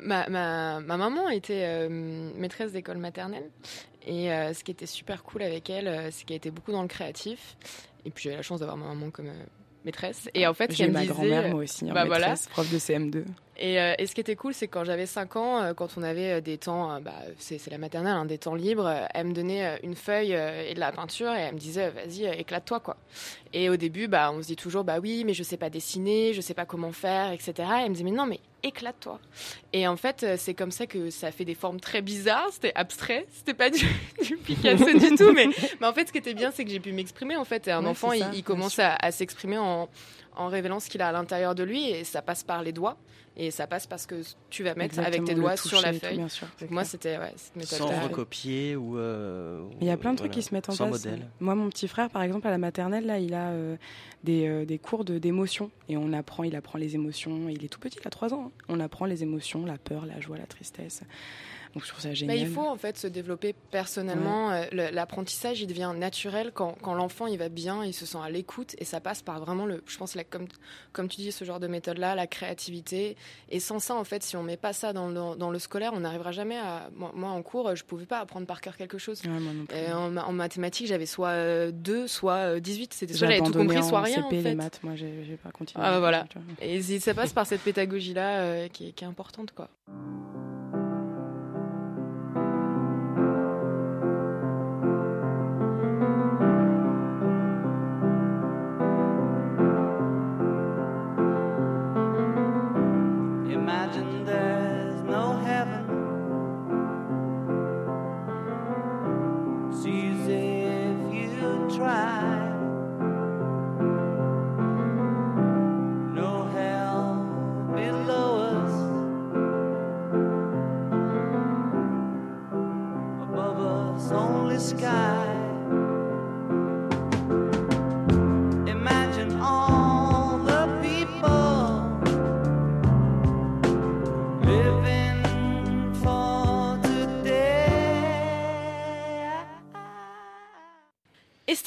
[0.02, 1.89] ma, ma, ma maman était euh,
[2.36, 3.50] maîtresse d'école maternelle.
[4.06, 6.82] Et euh, ce qui était super cool avec elle, euh, c'est qu'elle était beaucoup dans
[6.82, 7.56] le créatif.
[8.06, 9.46] Et puis j'avais la chance d'avoir ma maman comme euh,
[9.86, 10.30] maîtresse.
[10.34, 12.30] Et en fait, ce J'ai eu ma disait, grand-mère, moi aussi, hein, bah voilà.
[12.30, 13.24] maîtresse, prof de CM2.
[13.58, 15.89] Et, euh, et ce qui était cool, c'est que quand j'avais 5 ans, euh, quand
[15.98, 19.28] on avait euh, des temps, euh, bah, c'est la maternelle, hein, des temps libres, elle
[19.28, 22.98] me donnait une feuille et de la peinture et elle me disait, vas-y, éclate-toi, quoi.
[23.54, 26.34] Et au début, bah, on se dit toujours, bah oui, mais je sais pas dessiner,
[26.34, 27.54] je sais pas comment faire, etc.
[27.58, 29.20] Et elle me disait, mais non, mais éclate-toi.
[29.72, 33.28] Et en fait, c'est comme ça que ça fait des formes très bizarres, c'était abstrait,
[33.32, 33.86] c'était pas du,
[34.24, 35.48] du Picasso du tout, mais,
[35.80, 37.68] mais en fait, ce qui était bien, c'est que j'ai pu m'exprimer, en fait.
[37.68, 39.89] Et un Ouais, enfant, il, commence à, à s'exprimer en,
[40.36, 42.98] en révélant ce qu'il a à l'intérieur de lui et ça passe par les doigts
[43.36, 44.15] et ça passe parce que
[44.50, 46.17] tu vas mettre avec tes doigts toucher sur la et tout, feuille.
[46.17, 48.98] bien sûr, moi, c'était ouais, cette Sans recopier ou.
[48.98, 51.06] euh, Il y a ou, plein de trucs qui se mettent en sans place.
[51.06, 51.28] modèle.
[51.39, 53.76] Moi, mon petit frère, par exemple, à la maternelle, là, il a euh,
[54.24, 55.72] des, euh, des cours de- d'émotions.
[55.89, 57.50] Et on apprend, il apprend les émotions.
[57.50, 58.46] Il est tout petit, il a 3 ans.
[58.48, 58.63] hein.
[58.69, 61.02] On apprend les émotions, la peur, la joie, la tristesse.
[61.74, 62.38] Donc, je trouve ça Bah, génial.
[62.38, 64.52] il faut en fait se développer personnellement.
[64.52, 68.30] Euh, L'apprentissage, il devient naturel quand, quand l'enfant il va bien, il se sent à
[68.30, 70.46] l'écoute et ça passe par vraiment le, je pense, la, comme,
[70.92, 73.18] comme tu dis, ce genre de méthode-là, la créativité.
[73.50, 75.92] Et sans ça, en fait, si on met pas ça dans le, dans le scolaire,
[75.96, 76.90] on n'arrivera jamais à.
[76.96, 79.22] Moi, moi, en cours, je pouvais pas apprendre par cœur quelque chose.
[79.24, 79.76] Ouais, moi non plus.
[79.78, 82.94] Et en, ma- en mathématiques, j'avais soit 2, soit 18.
[82.94, 84.16] C'était soit j'avais tout compris, soit en rien.
[84.24, 84.50] CP, en fait.
[84.50, 84.80] les maths.
[84.84, 85.84] Moi, j'ai pas continué.
[85.84, 86.26] Ah, voilà.
[86.30, 86.48] Tu vois.
[86.62, 89.70] Et ça passe par cette pédagogie-là euh, qui, est- qui est importante, quoi.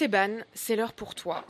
[0.06, 1.44] Esteban, c'est l'heure pour toi.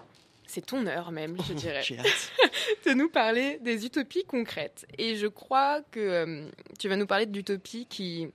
[0.46, 1.82] C'est ton heure même, je dirais.
[1.82, 2.32] J'ai hâte.
[2.86, 4.86] de nous parler des utopies concrètes.
[4.96, 8.28] Et je crois que euh, tu vas nous parler d'utopies qui,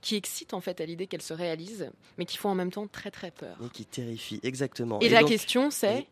[0.00, 2.86] qui excitent en fait à l'idée qu'elles se réalisent, mais qui font en même temps
[2.86, 3.56] très très peur.
[3.64, 4.98] Et qui terrifie, exactement.
[5.00, 6.06] Et, la donc- question c'est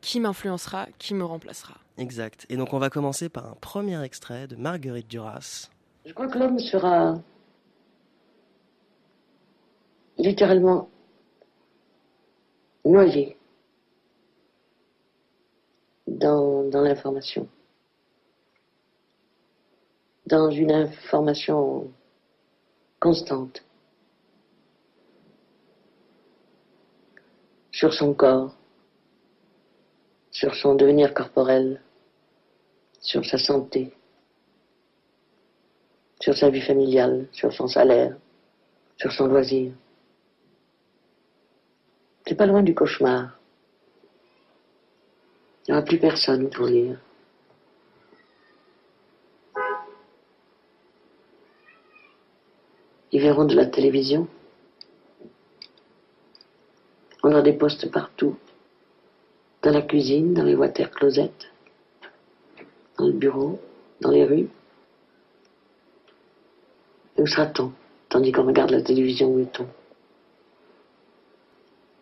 [0.00, 1.74] qui m'influencera, qui me remplacera?
[1.96, 2.44] Exact.
[2.48, 5.70] Et donc, on va commencer par un premier extrait de Marguerite Duras.
[6.04, 7.22] Je crois que l'homme sera
[10.18, 10.90] littéralement
[12.84, 13.36] noyé
[16.06, 17.48] dans, dans l'information,
[20.26, 21.90] dans une information
[23.00, 23.64] constante
[27.72, 28.54] sur son corps,
[30.30, 31.82] sur son devenir corporel,
[33.00, 33.92] sur sa santé,
[36.20, 38.16] sur sa vie familiale, sur son salaire,
[38.96, 39.72] sur son loisir.
[42.26, 43.38] C'est pas loin du cauchemar.
[45.66, 46.98] Il n'y aura plus personne pour lire.
[53.12, 54.26] Ils verront de la télévision.
[57.22, 58.36] On a des postes partout.
[59.62, 61.30] Dans la cuisine, dans les water closets,
[62.98, 63.60] dans le bureau,
[64.00, 64.48] dans les rues.
[67.16, 67.72] Et où sera-t-on
[68.08, 69.66] Tandis qu'on regarde la télévision, où est-on?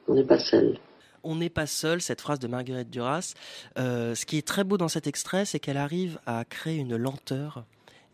[0.09, 0.79] On n'est pas seul.
[1.25, 3.35] On n'est pas seul, cette phrase de Marguerite Duras.
[3.79, 6.97] Euh, ce qui est très beau dans cet extrait, c'est qu'elle arrive à créer une
[6.97, 7.65] lenteur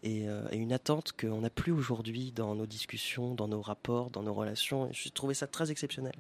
[0.02, 4.10] et, euh, et une attente qu'on n'a plus aujourd'hui dans nos discussions, dans nos rapports,
[4.10, 4.86] dans nos relations.
[4.86, 6.12] Et J'ai trouvé ça très exceptionnel.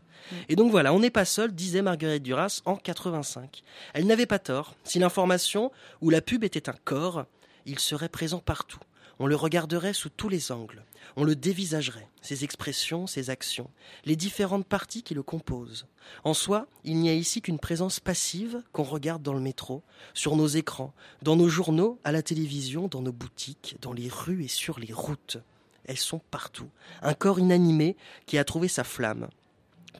[0.48, 3.62] Et donc voilà, on n'est pas seul, disait Marguerite Duras en 85.
[3.92, 4.74] Elle n'avait pas tort.
[4.84, 7.26] Si l'information ou la pub était un corps,
[7.66, 8.80] il serait présent partout.
[9.20, 10.84] On le regarderait sous tous les angles.
[11.16, 13.70] On le dévisagerait, ses expressions, ses actions,
[14.04, 15.86] les différentes parties qui le composent.
[16.22, 19.82] En soi, il n'y a ici qu'une présence passive qu'on regarde dans le métro,
[20.14, 24.44] sur nos écrans, dans nos journaux, à la télévision, dans nos boutiques, dans les rues
[24.44, 25.38] et sur les routes.
[25.84, 26.68] Elles sont partout.
[27.02, 29.28] Un corps inanimé qui a trouvé sa flamme,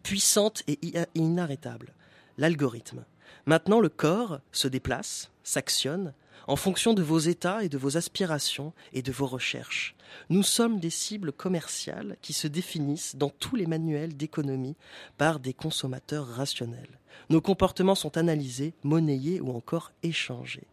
[0.02, 0.78] puissante et
[1.14, 1.94] inarrêtable.
[2.36, 3.04] L'algorithme.
[3.46, 6.12] Maintenant, le corps se déplace, s'actionne,
[6.48, 9.94] en fonction de vos états et de vos aspirations et de vos recherches.
[10.30, 14.76] Nous sommes des cibles commerciales qui se définissent dans tous les manuels d'économie
[15.18, 16.98] par des consommateurs rationnels.
[17.28, 20.66] Nos comportements sont analysés, monnayés ou encore échangés.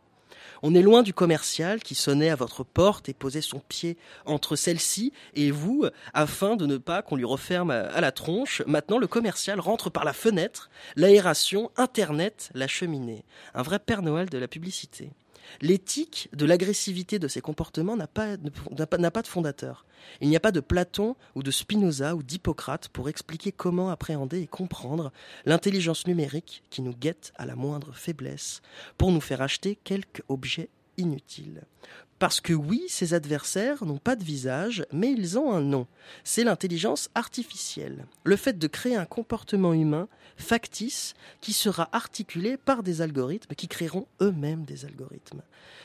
[0.64, 4.56] On est loin du commercial qui sonnait à votre porte et posait son pied entre
[4.56, 8.62] celle-ci et vous afin de ne pas qu'on lui referme à la tronche.
[8.66, 13.26] Maintenant, le commercial rentre par la fenêtre, l'aération, Internet, la cheminée.
[13.54, 15.12] Un vrai Père Noël de la publicité.
[15.62, 19.86] L'éthique de l'agressivité de ces comportements n'a pas, de fondateur.
[20.22, 24.42] Il n'y a pas de Platon ou de Spinoza ou d'Hippocrate pour expliquer comment appréhender
[24.42, 25.12] et comprendre
[25.46, 28.62] l'intelligence numérique qui nous guette à la moindre faiblesse
[28.98, 31.64] pour nous faire acheter quelque objet inutile.
[32.18, 35.86] Parce que oui, ces adversaires n'ont pas de visage, mais ils ont un nom.
[36.24, 38.06] C'est l'intelligence artificielle.
[38.24, 43.68] Le fait de créer un comportement humain factice qui sera articulé par des algorithmes qui
[43.68, 45.42] créeront eux-mêmes des algorithmes,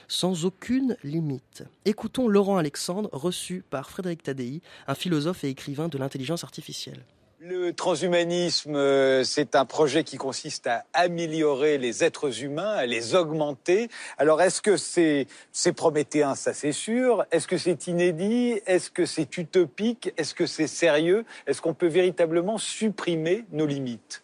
[0.06, 1.64] sans aucune limite.
[1.84, 7.04] Écoutons Laurent Alexandre, reçu par Frédéric Tadei, un philosophe et écrivain de l'intelligence artificielle.
[7.42, 13.14] Le transhumanisme, euh, c'est un projet qui consiste à améliorer les êtres humains, à les
[13.14, 13.88] augmenter.
[14.18, 17.24] Alors, est-ce que c'est c'est prométhéen, ça c'est sûr.
[17.30, 18.60] Est-ce que c'est inédit?
[18.66, 20.12] Est-ce que c'est utopique?
[20.18, 21.24] Est-ce que c'est sérieux?
[21.46, 24.22] Est-ce qu'on peut véritablement supprimer nos limites?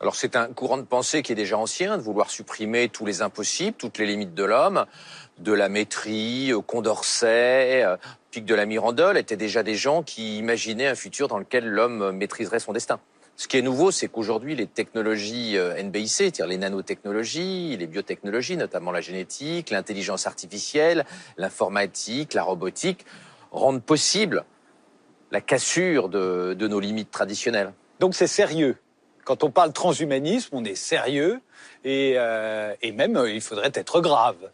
[0.00, 3.22] Alors c'est un courant de pensée qui est déjà ancien, de vouloir supprimer tous les
[3.22, 4.86] impossibles, toutes les limites de l'homme,
[5.38, 7.84] de la maîtrise, Condorcet,
[8.32, 12.12] Pic de la Mirandole, étaient déjà des gens qui imaginaient un futur dans lequel l'homme
[12.12, 12.98] maîtriserait son destin.
[13.36, 18.56] Ce qui est nouveau, c'est qu'aujourd'hui, les technologies euh, NBIC, c'est-à-dire les nanotechnologies, les biotechnologies,
[18.56, 21.04] notamment la génétique, l'intelligence artificielle,
[21.36, 23.04] l'informatique, la robotique,
[23.50, 24.46] rendent possible
[25.30, 27.74] la cassure de, nos limites traditionnelles.
[28.00, 28.78] Donc c'est sérieux.
[29.24, 31.40] Quand on parle transhumanisme, on est sérieux
[31.84, 34.50] et, euh, même euh, il faudrait être grave.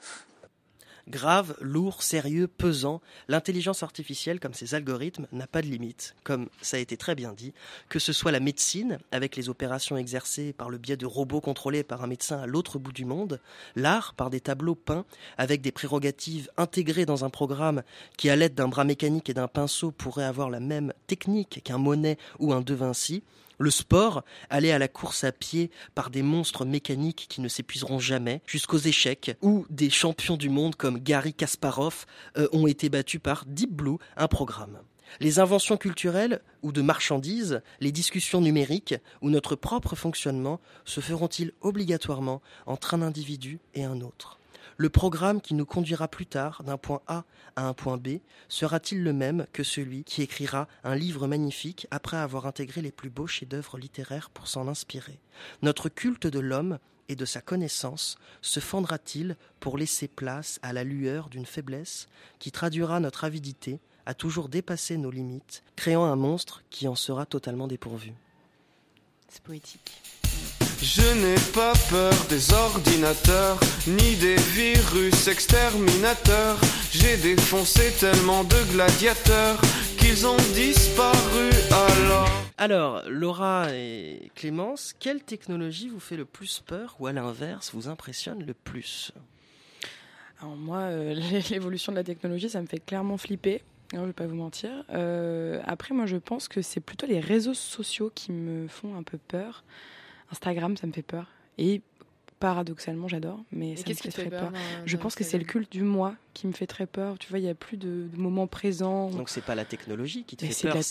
[1.09, 6.15] Grave, lourd, sérieux, pesant, l'intelligence artificielle, comme ses algorithmes, n'a pas de limite.
[6.23, 7.55] Comme ça a été très bien dit,
[7.89, 11.83] que ce soit la médecine, avec les opérations exercées par le biais de robots contrôlés
[11.83, 13.41] par un médecin à l'autre bout du monde,
[13.75, 15.07] l'art, par des tableaux peints,
[15.39, 17.83] avec des prérogatives intégrées dans un programme
[18.19, 21.79] qui, à l'aide d'un bras mécanique et d'un pinceau, pourrait avoir la même technique qu'un
[21.79, 23.23] Monet ou un De Vinci,
[23.59, 27.99] le sport, aller à la course à pied par des monstres mécaniques qui ne s'épuiseront
[27.99, 33.21] jamais, jusqu'aux échecs, où des champions du monde comme Gary Kasparov euh, ont été battus
[33.21, 34.79] par Deep Blue, un programme.
[35.21, 41.53] Les inventions culturelles ou de marchandises, les discussions numériques ou notre propre fonctionnement se feront-ils
[41.61, 44.39] obligatoirement entre un individu et un autre?
[44.79, 47.25] Le programme qui nous conduira plus tard d'un point A
[47.57, 52.17] à un point B sera-t-il le même que celui qui écrira un livre magnifique après
[52.17, 55.19] avoir intégré les plus beaux chefs-d'œuvre littéraires pour s'en inspirer?
[55.63, 60.85] Notre culte de l'homme et de sa connaissance se fendra-t-il pour laisser place à la
[60.85, 66.63] lueur d'une faiblesse qui traduira notre avidité à toujours dépasser nos limites, créant un monstre
[66.71, 68.13] qui en sera totalement dépourvu?
[69.29, 70.18] C'est poétique.
[70.91, 76.57] Je n'ai pas peur des ordinateurs, ni des virus exterminateurs.
[76.91, 79.61] J'ai défoncé tellement de gladiateurs
[79.99, 82.31] qu'ils ont disparu alors.
[82.57, 87.89] Alors, Laura et Clémence, quelle technologie vous fait le plus peur ou à l'inverse vous
[87.89, 89.13] impressionne le plus?
[90.41, 91.15] Alors moi, euh,
[91.51, 93.61] l'évolution de la technologie, ça me fait clairement flipper.
[93.93, 94.71] hein, je vais pas vous mentir.
[94.95, 99.03] Euh, après, moi, je pense que c'est plutôt les réseaux sociaux qui me font un
[99.03, 99.65] peu peur.
[100.31, 101.27] Instagram, ça me fait peur.
[101.59, 101.81] Et
[102.41, 104.41] paradoxalement, j'adore, mais Et ça me qu'est-ce fait qui te très fait peur.
[104.41, 106.87] peur dans- Je dans pense que c'est le culte du moi qui me fait très
[106.87, 107.19] peur.
[107.19, 109.11] Tu vois, il y a plus de, de moments présents.
[109.11, 110.83] Donc c'est pas la technologie qui te Mais fait peur,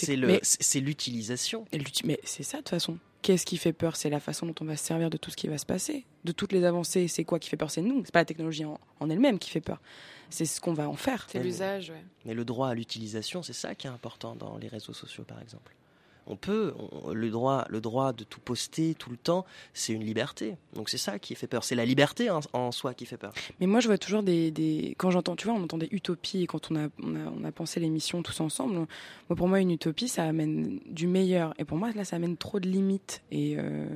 [0.43, 1.65] c'est l'utilisation.
[2.03, 2.97] Mais c'est ça de toute façon.
[3.21, 3.95] Qu'est-ce qui fait peur?
[3.95, 6.05] C'est la façon dont on va se servir de tout ce qui va se passer,
[6.23, 7.07] de toutes les avancées.
[7.07, 7.71] C'est quoi qui fait peur?
[7.71, 8.03] C'est nous.
[8.05, 9.81] C'est pas la technologie en, en elle-même qui fait peur.
[10.29, 11.25] C'est ce qu'on va en faire.
[11.29, 12.03] C'est l'usage, ouais.
[12.25, 15.41] Mais le droit à l'utilisation, c'est ça qui est important dans les réseaux sociaux, par
[15.41, 15.73] exemple.
[16.27, 16.73] On peut,
[17.05, 20.55] on- le droit, le droit de tout poster tout le temps, c'est une liberté.
[20.73, 21.63] Donc c'est ça qui fait peur.
[21.63, 23.33] C'est la liberté en, en soi qui fait peur.
[23.59, 26.43] Mais moi, je vois toujours des, des- quand j'entends, tu vois, on entend des utopies
[26.43, 28.73] et quand on a, on a, on a pensé l'émission tous ensemble.
[28.75, 28.87] Moi,
[29.35, 31.53] pour moi, une utopie, ça amène du meilleur.
[31.57, 33.21] Et pour moi, là, ça amène trop de limites.
[33.31, 33.87] Et euh,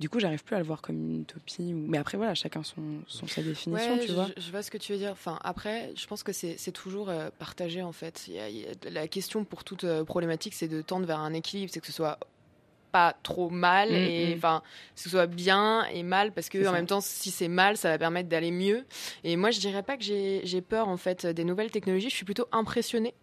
[0.00, 1.74] du coup, j'arrive plus à le voir comme une utopie.
[1.74, 4.28] ou- Mais après, voilà, chacun son, son sa définition, Ouais, tu je, vois.
[4.36, 5.12] je vois ce que tu veux dire.
[5.12, 8.24] Enfin, après, je pense que c'est c'est toujours euh, partagé en fait.
[8.28, 11.06] Il y a- il y a- la question pour toute euh, problématique, c'est de tendre
[11.06, 12.18] vers un équilibre, c'est que ce soit
[12.92, 14.38] pas trop mal Mm, et mm.
[14.38, 14.62] enfin
[14.94, 16.72] que ce soit bien et mal parce que en ça.
[16.72, 18.84] même temps si c'est mal ça va permettre d'aller mieux
[19.24, 22.14] et moi je dirais pas que j'ai j'ai peur en fait des nouvelles technologies je
[22.14, 23.14] suis plutôt impressionnée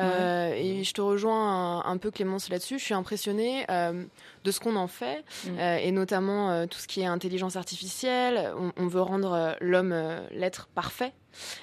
[0.00, 2.78] Euh, et je te rejoins un, un peu Clémence là-dessus.
[2.78, 4.04] Je suis impressionnée euh,
[4.44, 5.58] de ce qu'on en fait, Mm.
[5.58, 8.52] euh, et notamment euh, tout ce qui est intelligence artificielle.
[8.58, 11.12] On, on veut rendre euh, l'homme euh, l'être parfait.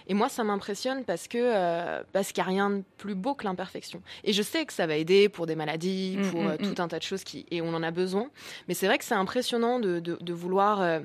[0.07, 3.33] Et moi, ça m'impressionne parce que euh, parce qu'il n'y a rien de plus beau
[3.33, 4.01] que l'imperfection.
[4.23, 6.87] Et je sais que ça va aider pour des maladies, Mm, pour mm, tout un
[6.87, 8.29] tas de choses qui et on en a besoin.
[8.67, 10.99] Mais c'est vrai que c'est impressionnant de, de, de vouloir euh,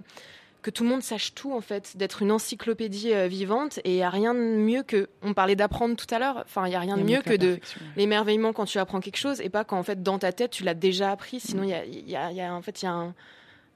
[0.68, 3.78] que tout le monde sache tout en fait, d'être une encyclopédie euh, vivante.
[3.84, 6.42] Et il n'y a rien de mieux que on parlait d'apprendre tout à l'heure.
[6.44, 7.58] Enfin, il y a rien de mieux que de
[7.96, 10.64] l'émerveillement quand tu apprends quelque chose et pas quand en fait dans ta tête tu
[10.64, 11.40] l'as déjà appris.
[11.40, 13.14] Sinon, il y a, y a- en fait il y a un,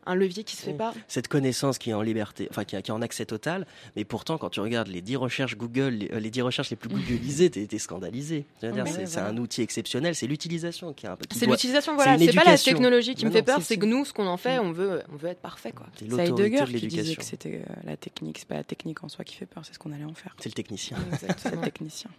[0.06, 0.76] un levier qui se fait Oui.
[0.78, 0.94] pas.
[1.08, 4.50] Cette connaissance qui est en liberté, enfin qui, est en accès total, mais pourtant quand
[4.50, 7.66] tu regardes les 10 recherches Google, les, euh, les 10 recherches les plus googlisées, t'es
[7.66, 8.44] t'es scandalisé.
[8.60, 9.26] C'est voilà.
[9.28, 11.24] un outil exceptionnel, c'est l'utilisation qui est un peu.
[11.34, 12.18] C'est l'utilisation, voilà.
[12.18, 14.58] C'est pas la technologie qui me fait peur, c'est- que nous, ce qu'on en fait,
[14.58, 15.86] on veut, on veut être parfait, quoi.
[15.98, 17.14] C'est Heidegger de qui disait l'éducation.
[17.16, 18.38] que c'était euh, la technique.
[18.38, 20.34] C'est pas la technique en soi qui fait peur, c'est ce qu'on allait en faire.
[20.40, 20.96] C'est le technicien.
[21.38, 22.10] C'est le technicien.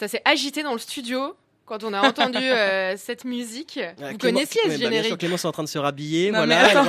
[0.00, 1.36] Ça s'est agité dans le studio
[1.66, 3.74] quand on a entendu euh, cette musique.
[3.76, 5.78] Ouais, Vous Clément- connaissiez ce bah, bien sûr, générique Clémence est en train de se
[5.78, 6.30] rhabiller.
[6.30, 6.86] Non, voilà, mais attends,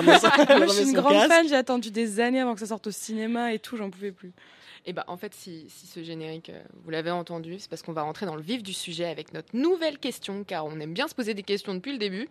[0.48, 1.28] elle moi je suis une grande casque.
[1.28, 4.14] fan, j'ai attendu des années avant que ça sorte au cinéma et tout, j'en pouvais
[4.14, 4.32] plus.
[4.86, 7.94] Et bah en fait, si, si ce générique, euh, vous l'avez entendu, c'est parce qu'on
[7.94, 11.08] va rentrer dans le vif du sujet avec notre nouvelle question, car on aime bien
[11.08, 12.28] se poser des questions depuis le début.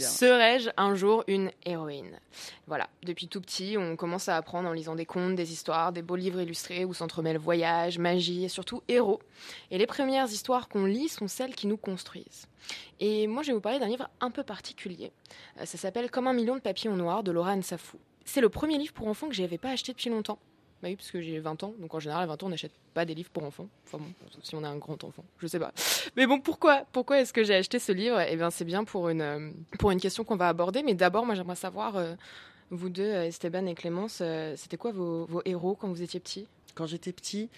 [0.00, 2.18] Serais-je un jour une héroïne?
[2.66, 6.02] Voilà, depuis tout petit, on commence à apprendre en lisant des contes, des histoires, des
[6.02, 9.20] beaux livres illustrés où s'entremêlent voyage, magie et surtout héros.
[9.70, 12.48] Et les premières histoires qu'on lit sont celles qui nous construisent.
[12.98, 15.12] Et moi, je vais vous parler d'un livre un peu particulier.
[15.60, 17.98] Euh, Ça s'appelle Comme un million de papillons noirs de Laura Nsafou.
[18.24, 20.38] C'est le premier livre pour enfants que j'avais pas acheté depuis longtemps.
[20.82, 22.72] Bah oui, parce que j'ai 20 ans, donc en général, à 20 ans, on n'achète
[22.92, 23.68] pas des livres pour enfants.
[23.86, 24.10] Enfin bon,
[24.42, 25.72] si on a un grand enfant, je sais pas.
[26.16, 28.20] Mais bon, pourquoi Pourquoi est-ce que j'ai acheté ce livre?
[28.20, 30.82] Eh bien, c'est bien pour une, euh, pour une question qu'on va aborder.
[30.82, 32.14] Mais d'abord, moi, j'aimerais savoir, euh,
[32.70, 34.22] vous deux, euh, Esteban et Clémence,
[34.56, 37.50] c'était quoi vos, vos héros quand vous étiez petits Quand j'étais petit.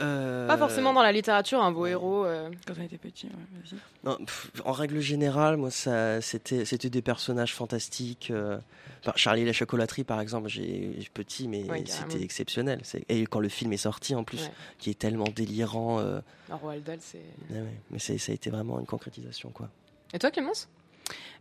[0.00, 2.24] euh, Pas forcément dans la littérature, hein, vos héros.
[2.24, 3.32] euh, Quand on était petit, ouais,
[3.62, 3.78] vas-y.
[4.04, 8.30] Non, pff, en règle générale, moi, ça, c'était, c'était des personnages fantastiques.
[8.30, 8.58] euh,
[9.00, 12.10] enfin, Charlie et la chocolaterie, par exemple, j'ai j'ai petit, mais Ouais, carrément.
[12.10, 12.80] c'était exceptionnel.
[12.82, 14.50] C'est- Et quand le film est sorti, en plus, Ouais.
[14.78, 16.20] qui est tellement délirant, euh,
[16.50, 17.18] Roald Dahl, c'est.
[17.50, 19.68] ouais, ouais, mais c'est- ça a été vraiment une concrétisation, quoi.
[20.14, 20.68] Et toi, Clémence?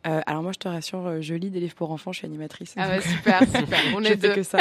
[0.07, 2.25] Euh, alors moi je te rassure, euh, je lis des livres pour enfants, je suis
[2.25, 2.73] animatrice.
[2.75, 3.79] Ah ouais, super, super.
[3.95, 4.33] On je est fais deux.
[4.33, 4.57] que ça.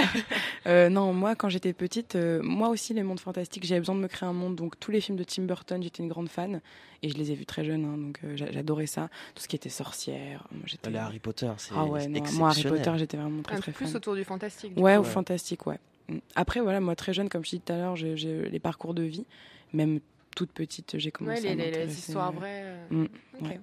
[0.66, 4.00] Euh, non, moi quand j'étais petite, euh, moi aussi les mondes fantastiques, j'avais besoin de
[4.00, 4.56] me créer un monde.
[4.56, 6.60] Donc tous les films de Tim Burton, j'étais une grande fan
[7.02, 9.08] et je les ai vus très jeune, hein, donc euh, j'a- j'adorais ça.
[9.34, 10.90] Tout ce qui était sorcière, moi j'étais.
[10.90, 13.72] Les Harry Potter, c'est Ah ouais, non, moi Harry Potter, j'étais vraiment très Un très
[13.72, 13.96] plus fan.
[13.96, 14.74] autour du fantastique.
[14.74, 15.00] du Ouais, coup.
[15.00, 15.78] ou fantastique, ouais.
[16.08, 16.18] Mm.
[16.34, 18.14] Après, voilà, moi très jeune, comme je dis tout à l'heure, j'ai-
[18.50, 19.24] les parcours de vie,
[19.72, 20.00] même
[20.36, 22.62] toute petite, j'ai commencé Ouais, à les, les- les histoires euh, vraies.
[22.64, 23.08] euh, mm,
[23.40, 23.60] ok.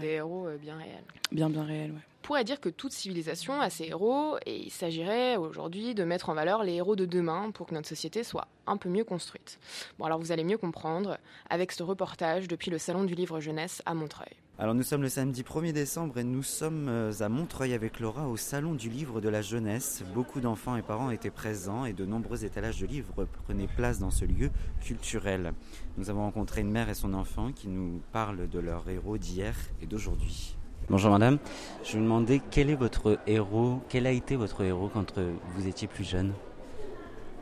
[0.00, 1.04] Des héros euh, bien réels.
[1.30, 1.98] Bien, bien réel, ouais.
[2.24, 6.34] Pourrait dire que toute civilisation a ses héros et il s'agirait aujourd'hui de mettre en
[6.34, 9.58] valeur les héros de demain pour que notre société soit un peu mieux construite.
[9.98, 11.18] Bon alors vous allez mieux comprendre
[11.50, 14.34] avec ce reportage depuis le Salon du Livre Jeunesse à Montreuil.
[14.58, 18.26] Alors nous sommes le samedi 1er décembre et nous sommes euh, à Montreuil avec Laura
[18.26, 20.02] au Salon du Livre de la Jeunesse.
[20.14, 24.10] Beaucoup d'enfants et parents étaient présents et de nombreux étalages de livres prenaient place dans
[24.10, 24.50] ce lieu
[24.80, 25.52] culturel.
[25.98, 29.54] Nous avons rencontré une mère et son enfant qui nous parlent de leurs héros d'hier
[29.82, 30.53] et d'aujourd'hui.
[30.90, 31.38] Bonjour madame,
[31.82, 35.66] je me demandais quel est votre héros, quel a été votre héros quand euh, vous
[35.66, 36.34] étiez plus jeune?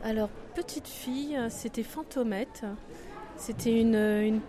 [0.05, 2.65] Alors, petite fille, c'était Fantomette.
[3.37, 4.41] C'était une,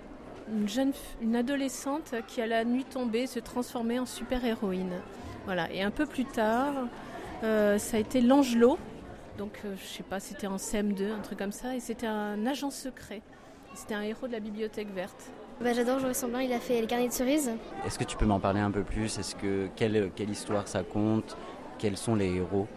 [0.52, 0.92] une jeune,
[1.24, 5.02] une adolescente qui, à la nuit tombée, se transformait en super-héroïne.
[5.46, 5.72] Voilà.
[5.72, 6.74] Et un peu plus tard,
[7.44, 8.78] euh, ça a été l'Angelot.
[9.40, 11.76] Donc, euh, je sais pas, c'était en CM2, un truc comme ça.
[11.76, 13.22] Et c'était un agent secret.
[13.74, 15.32] C'était un héros de la bibliothèque verte.
[15.62, 17.52] Bah, J'adore Joël Semblin, il a fait le carnet de cerises.
[17.86, 19.18] Est-ce que tu peux m'en parler un peu plus?
[19.18, 21.38] Est-ce que quelle, quelle histoire ça compte?
[21.78, 22.68] Quels sont les héros?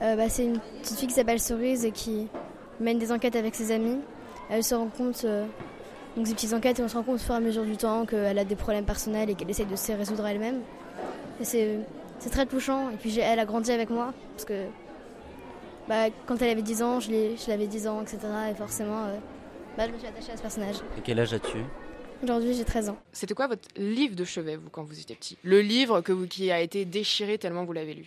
[0.00, 2.28] Euh, bah, c'est une petite fille qui s'appelle Cerise et qui
[2.80, 3.98] mène des enquêtes avec ses amis.
[4.50, 5.46] Elle se rend compte, euh,
[6.16, 7.76] donc des petites enquêtes, et on se rend compte au fur et à mesure du
[7.76, 10.60] temps qu'elle a des problèmes personnels et qu'elle essaye de se résoudre elle-même.
[11.40, 11.78] Et c'est
[12.18, 12.90] c'est très touchant.
[12.90, 14.66] Et puis elle a grandi avec moi, parce que
[15.88, 18.18] bah, quand elle avait 10 ans, je l'ai- je l'avais 10 ans, etc.
[18.50, 19.16] Et forcément, euh,
[19.76, 20.76] bah, je me suis attachée à ce personnage.
[20.98, 21.58] Et quel âge as-tu?
[22.22, 22.98] Aujourd'hui, j'ai 13 ans.
[23.12, 25.36] C'était quoi votre livre de chevet vous quand vous étiez petit?
[25.42, 28.06] Le livre que vous, qui a été déchiré tellement vous l'avez lu?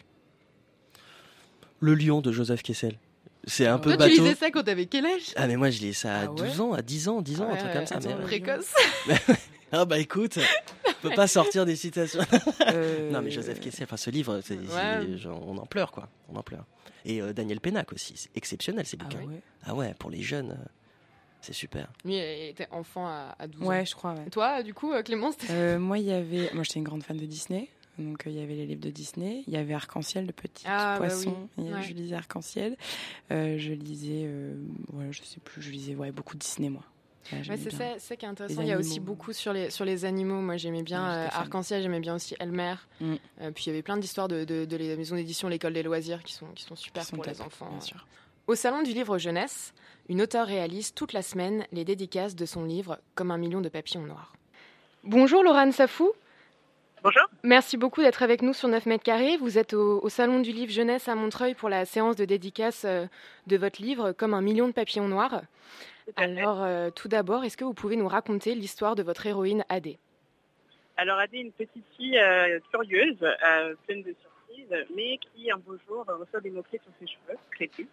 [1.81, 2.97] Le lion de Joseph Kessel.
[3.43, 4.15] C'est un peu Toi bateau.
[4.15, 5.33] tu lisais ça quand t'avais quel âge?
[5.35, 7.41] Ah mais moi je lis ça à Ah ouais 12 ans, à 10 ans, 10
[7.41, 7.99] ans, un Ouais, truc comme ça.
[8.03, 8.73] mais- précoce.
[9.71, 10.39] ah bah écoute,
[10.87, 12.21] on peut pas sortir des citations.
[12.67, 15.17] Euh, non mais Joseph Kessel, enfin ce livre, c'est- c'est- Ouais.
[15.17, 16.65] genre, on en pleure quoi, on en pleure.
[17.05, 19.19] Et euh, Daniel Pénac aussi, c'est exceptionnel ces bouquins.
[19.19, 19.41] ouais?
[19.65, 20.65] Ah ouais, pour les jeunes, euh,
[21.45, 21.87] c'est super.
[22.03, 23.65] Lui était enfant à, à 12 ans.
[23.67, 24.23] Ouais, je crois, ouais.
[24.27, 26.49] Et Toi du coup euh, Clémence Euh, moi, il y avait.
[26.53, 27.69] Moi, j'étais une grande fan de Disney.
[27.97, 29.43] Donc, euh, il y avait les livres de Disney.
[29.47, 31.29] Il y avait Arc-en-Ciel de petits Ah, bah oui.
[31.57, 31.81] Ouais.
[31.81, 32.75] Je lisais Arc-en-Ciel.
[33.31, 34.23] Euh, je lisais.
[34.25, 34.53] euh,
[34.93, 35.61] ouais, je sais plus.
[35.61, 36.83] Je lisais ouais, beaucoup de Disney, moi.
[37.31, 38.61] Ouais, Ouais, c'est ça, c'est ça qui est intéressant.
[38.61, 40.41] Les Il y a aussi beaucoup sur les, sur les animaux.
[40.41, 41.27] Moi, j'aimais bien Ouais, euh.
[41.31, 42.75] Arc-en-Ciel, j'aimais bien aussi Elmer.
[42.99, 43.13] Mm.
[43.41, 45.81] Euh, puis il y avait plein d'histoires de, de, de la maison d'édition L'École des
[45.83, 47.69] loisirs qui sont, qui sont super Qui sont pour les enfants.
[47.71, 48.05] bien sûr.
[48.47, 49.73] Au Salon du Livre Jeunesse,
[50.09, 53.69] une auteure réalise toute la semaine les dédicaces de son livre Comme un million de
[53.69, 54.33] papillons noirs.
[55.03, 56.11] Bonjour Laurent Safou.
[57.03, 57.23] Bonjour.
[57.43, 59.37] Merci beaucoup d'être avec nous sur 9 mètres carrés.
[59.37, 62.83] Vous êtes au, au Salon du Livre Jeunesse à Montreuil pour la séance de dédicace
[62.85, 63.05] euh,
[63.47, 65.41] de votre livre Comme un million de papillons noirs.
[66.15, 69.97] Alors, euh, tout d'abord, est-ce que vous pouvez nous raconter l'histoire de votre héroïne Adé?
[70.97, 74.15] Alors Adé est une petite fille euh, curieuse, euh, pleine de
[74.65, 77.87] surprises, mais qui un beau jour reçoit des mots-clés sur ses cheveux, crépus,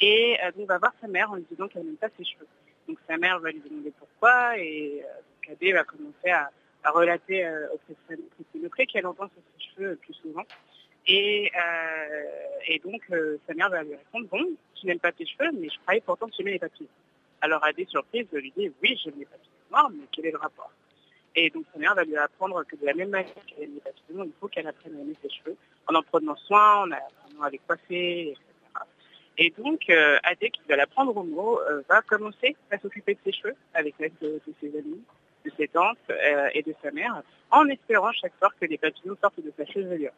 [0.00, 2.46] et euh, donc va voir sa mère en lui disant qu'elle n'aime pas ses cheveux.
[2.88, 6.50] Donc sa mère va lui demander pourquoi, et euh, Adé va commencer à,
[6.84, 10.44] à relater euh, auprès de ces mots-clés qu'elle entend sur ses cheveux plus souvent.
[11.06, 11.50] Et,
[12.84, 13.02] donc
[13.46, 14.44] sa mère va lui répondre, bon,
[14.74, 16.88] tu n'aimes pas tes cheveux, mais je croyais pourtant que tu aimais les papillons.
[17.40, 20.70] Alors Adé, surprise, lui dit, oui, j'aime les papillons noirs, mais quel est le rapport?
[21.34, 23.80] Et donc sa mère va lui apprendre que de la même manière qu'elle aime les
[23.80, 25.56] papillons, il faut qu'elle apprenne à aimer ses cheveux,
[25.88, 28.42] en en prenant soin, en apprenant à les coiffer, etc.
[29.38, 33.20] Et donc euh, qui va la prendre au mot, euh, va commencer à s'occuper de
[33.24, 35.02] ses cheveux avec l'aide de, ses amis,
[35.44, 39.16] de ses tantes euh, et de sa mère, en espérant chaque soir que les papillons
[39.20, 40.12] sortent de sa chevelure.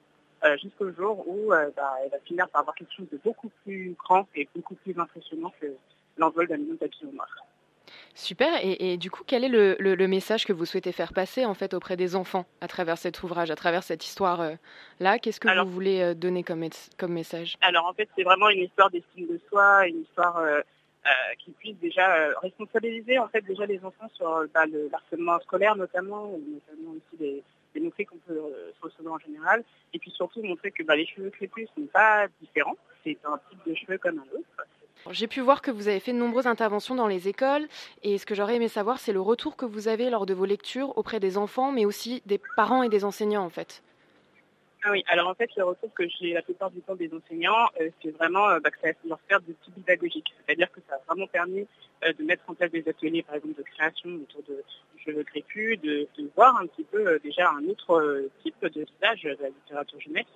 [0.44, 3.50] Euh, jusqu'au jour où euh, bah, elle va finir par avoir quelque chose de beaucoup
[3.64, 5.66] plus grand et beaucoup plus impressionnant que
[6.18, 7.46] l'envol d'un million de papillons noirs.
[8.14, 8.48] Super.
[8.64, 11.44] Et, et du coup, quel est le, le- le message que vous souhaitez faire passer
[11.44, 15.48] en fait auprès des enfants à travers cet ouvrage, à travers cette histoire-là Qu'est-ce que
[15.48, 17.56] Alors- vous voulez euh, donner comme, mes- comme message?
[17.60, 20.60] Alors en fait, c'est vraiment une histoire d'estime de soi, une histoire euh,
[21.06, 24.88] euh, qui puisse déjà euh, responsabiliser en fait déjà les enfants sur euh, bah, le
[24.92, 27.42] harcèlement scolaire notamment, notamment aussi les,
[27.74, 30.96] les mots-clés qu'on peut euh, se recevoir en général, et puis surtout montrer que bah,
[30.96, 34.66] les cheveux crépus ne sont pas différents, c'est un type de cheveux comme un autre.
[35.10, 37.66] J'ai pu voir que vous avez fait de nombreuses interventions dans les écoles
[38.02, 40.46] et ce que j'aurais aimé savoir, c'est le retour que vous avez lors de vos
[40.46, 43.82] lectures auprès des enfants, mais aussi des parents et des enseignants en fait.
[44.86, 47.68] Ah oui, alors en fait, le retour que j'ai la plupart du temps des enseignants,
[47.80, 50.34] euh, c'est vraiment euh, bah, que ça leur faire de petits pédagogiques.
[50.44, 51.66] C'est-à-dire que ça a vraiment permis
[52.04, 54.62] euh, de mettre en place des ateliers, par exemple, de création autour de
[54.94, 58.84] du cheveu crépus, de, de voir un petit peu euh, déjà un autre type de
[58.84, 60.26] visage de la littérature jeunesse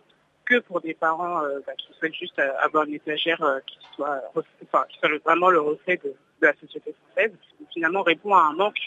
[0.49, 3.79] que pour des parents euh, bah, qui souhaitent juste euh, avoir une étagère euh, qui
[3.95, 7.33] soit, enfin, qui soit vraiment le reflet de, de la société française.
[7.43, 8.79] qui, finalement répond à un manque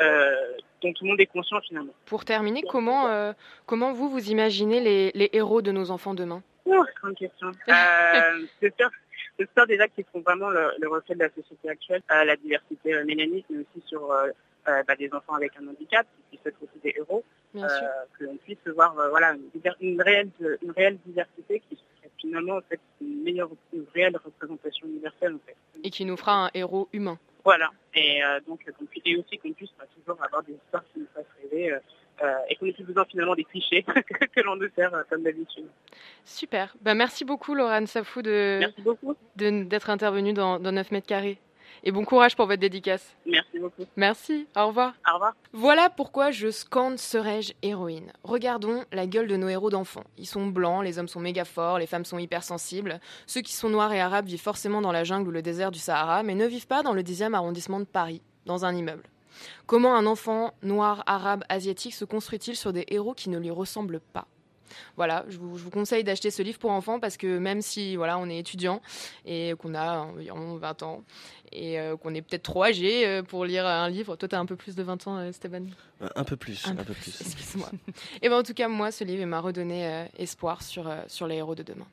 [0.00, 0.34] euh,
[0.80, 1.92] dont tout le monde est conscient finalement.
[2.06, 3.34] Pour terminer, comment,
[3.66, 6.42] comment vous, vous imaginez les, les héros de nos enfants demain?
[6.66, 7.50] Oh, grande question.
[8.62, 13.46] J'espère, déjà qui font vraiment le, le reflet de la société actuelle, la diversité mélaniste,
[13.50, 14.12] mais aussi sur
[14.68, 17.24] euh, bah, des enfants avec un handicap, qui puissent être aussi des héros,
[17.56, 17.60] euh,
[18.18, 19.34] que l'on puisse voir euh, voilà,
[19.80, 20.30] une, réelle,
[20.62, 25.34] une réelle diversité qui serait finalement en fait, une meilleure, une réelle représentation universelle.
[25.34, 25.56] En fait.
[25.84, 27.18] Et qui nous fera un héros humain.
[27.44, 28.60] Voilà, et euh, donc
[29.06, 32.56] et aussi qu'on puisse bah, toujours avoir des histoires qui nous fassent rêver euh, et
[32.56, 35.66] qu'on ait plus besoin finalement des clichés que, que l'on nous sert euh, comme d'habitude.
[36.24, 36.76] Super.
[36.82, 38.20] Bah, merci beaucoup, Laurent Safou,
[38.82, 39.14] beaucoup.
[39.36, 41.38] de- d'être intervenue dans, dans 9 mètres carrés.
[41.84, 43.16] Et bon courage pour votre dédicace.
[43.26, 43.84] Merci beaucoup.
[43.96, 44.46] Merci.
[44.56, 44.94] Au revoir.
[45.08, 45.34] Au revoir.
[45.52, 48.12] Voilà pourquoi je scande serais-je héroïne.
[48.24, 50.04] Regardons la gueule de nos héros d'enfants.
[50.16, 53.00] Ils sont blancs, les hommes sont méga forts, les femmes sont hypersensibles.
[53.26, 55.78] Ceux qui sont noirs et arabes vivent forcément dans la jungle ou le désert du
[55.78, 59.04] Sahara, mais ne vivent pas dans le 10e arrondissement de Paris, dans un immeuble.
[59.66, 64.00] Comment un enfant noir, arabe, asiatique se construit-il sur des héros qui ne lui ressemblent
[64.00, 64.26] pas?
[64.96, 67.96] Voilà, je vous, je vous conseille d'acheter ce livre pour enfants parce que même si
[67.96, 68.80] voilà, on est étudiant
[69.24, 71.04] et qu'on a environ 20 ans
[71.52, 74.38] et euh, qu'on est peut-être trop âgé euh, pour lire un livre, toi tu as
[74.38, 75.66] un peu plus de 20 ans, euh, Esteban
[76.00, 77.20] Un- Un peu plus, un, peu plus.
[77.20, 77.70] Excuse-moi.
[78.22, 81.26] et ben en tout cas, moi, ce livre m'a redonné euh, espoir sur, euh, sur
[81.26, 81.86] les héros de demain.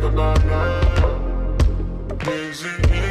[0.00, 2.28] Talk about love.
[2.28, 3.07] Is it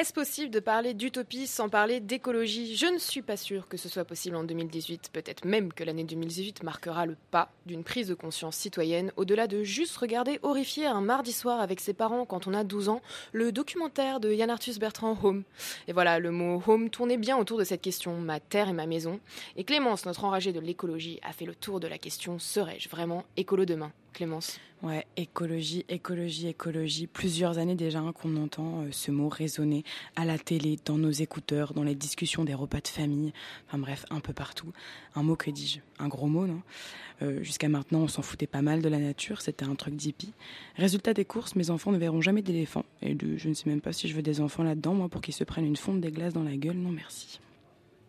[0.00, 2.74] Est-ce possible de parler d'utopie sans parler d'écologie?
[2.74, 5.10] Je ne suis pas sûre que ce soit possible en 2018.
[5.12, 9.62] Peut-être même que l'année 2018 marquera le pas d'une prise de conscience citoyenne, au-delà de
[9.62, 13.52] juste regarder horrifié un mardi soir avec ses parents quand on a 12 ans le
[13.52, 15.42] documentaire de Yann Arthus Bertrand Home.
[15.86, 18.86] Et voilà, le mot home tournait bien autour de cette question, ma terre et ma
[18.86, 19.20] maison.
[19.56, 23.26] Et Clémence, notre enragée de l'écologie, a fait le tour de la question serais-je vraiment
[23.36, 23.92] écolo demain?
[24.12, 27.06] Clémence Ouais, écologie, écologie, écologie.
[27.06, 29.84] Plusieurs années déjà hein, qu'on entend euh, ce mot résonner
[30.16, 33.34] à la télé, dans nos écouteurs, dans les discussions des repas de famille,
[33.68, 34.72] enfin bref, un peu partout.
[35.14, 35.80] Un mot, que dis-je?
[36.02, 36.62] Un gros mot, non?
[37.20, 40.32] Euh, Jusqu'à maintenant, on s'en foutait pas mal de la nature, c'était un truc d'hippie.
[40.76, 42.86] Résultat des courses, mes enfants ne verront jamais d'éléphants.
[43.02, 45.20] Et de- je ne sais même pas si je veux des enfants là-dedans, moi, pour
[45.20, 46.76] qu'ils se prennent une fonte des glaces dans la gueule.
[46.76, 47.38] Non, merci.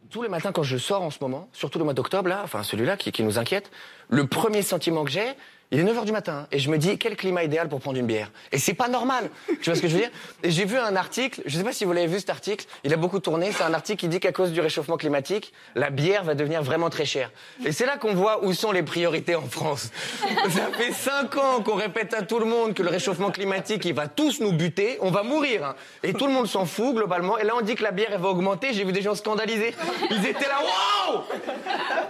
[0.10, 2.64] Tous les matins quand je sors en ce moment, surtout le mois d'octobre là, enfin
[2.64, 3.72] celui-là qui, qui nous inquiète,
[4.10, 5.26] le premier sentiment que j'ai,
[5.72, 8.05] il est 9h du matin et je me dis quel climat idéal pour prendre une
[8.05, 8.30] bière.
[8.51, 9.30] Et c'est pas normal.
[9.61, 10.11] Tu vois ce que je veux dire?
[10.43, 12.93] Et j'ai vu un article, je sais pas si vous l'avez vu cet article, il
[12.93, 16.24] a beaucoup tourné, c'est un article qui dit qu'à cause du réchauffement climatique, la bière
[16.24, 17.32] va devenir vraiment très chère.
[17.65, 19.91] Et c'est là qu'on voit où sont les priorités en France.
[20.49, 23.93] Ça fait 5 ans qu'on répète à tout le monde que le réchauffement climatique, il
[23.93, 25.63] va tous nous buter, on va mourir.
[25.65, 25.76] hein.
[26.03, 27.38] Et tout le monde s'en fout globalement.
[27.38, 29.74] Et là on dit que la bière elle va augmenter, j'ai vu des gens scandalisés.
[30.09, 31.22] Ils étaient là, waouh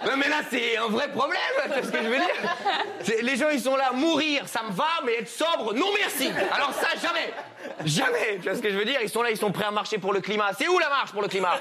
[0.07, 2.55] Non mais là c'est un vrai problème, vois ce que je veux dire?
[3.03, 6.32] C'est- Les gens ils sont là, mourir, ça me va, mais être sobre, non merci
[6.52, 7.34] Alors ça, jamais
[7.86, 8.99] Jamais Tu vois ce que je veux dire?
[9.02, 10.52] Ils sont là, ils sont prêts à marcher pour le climat.
[10.58, 11.60] C'est où la marche pour le climat?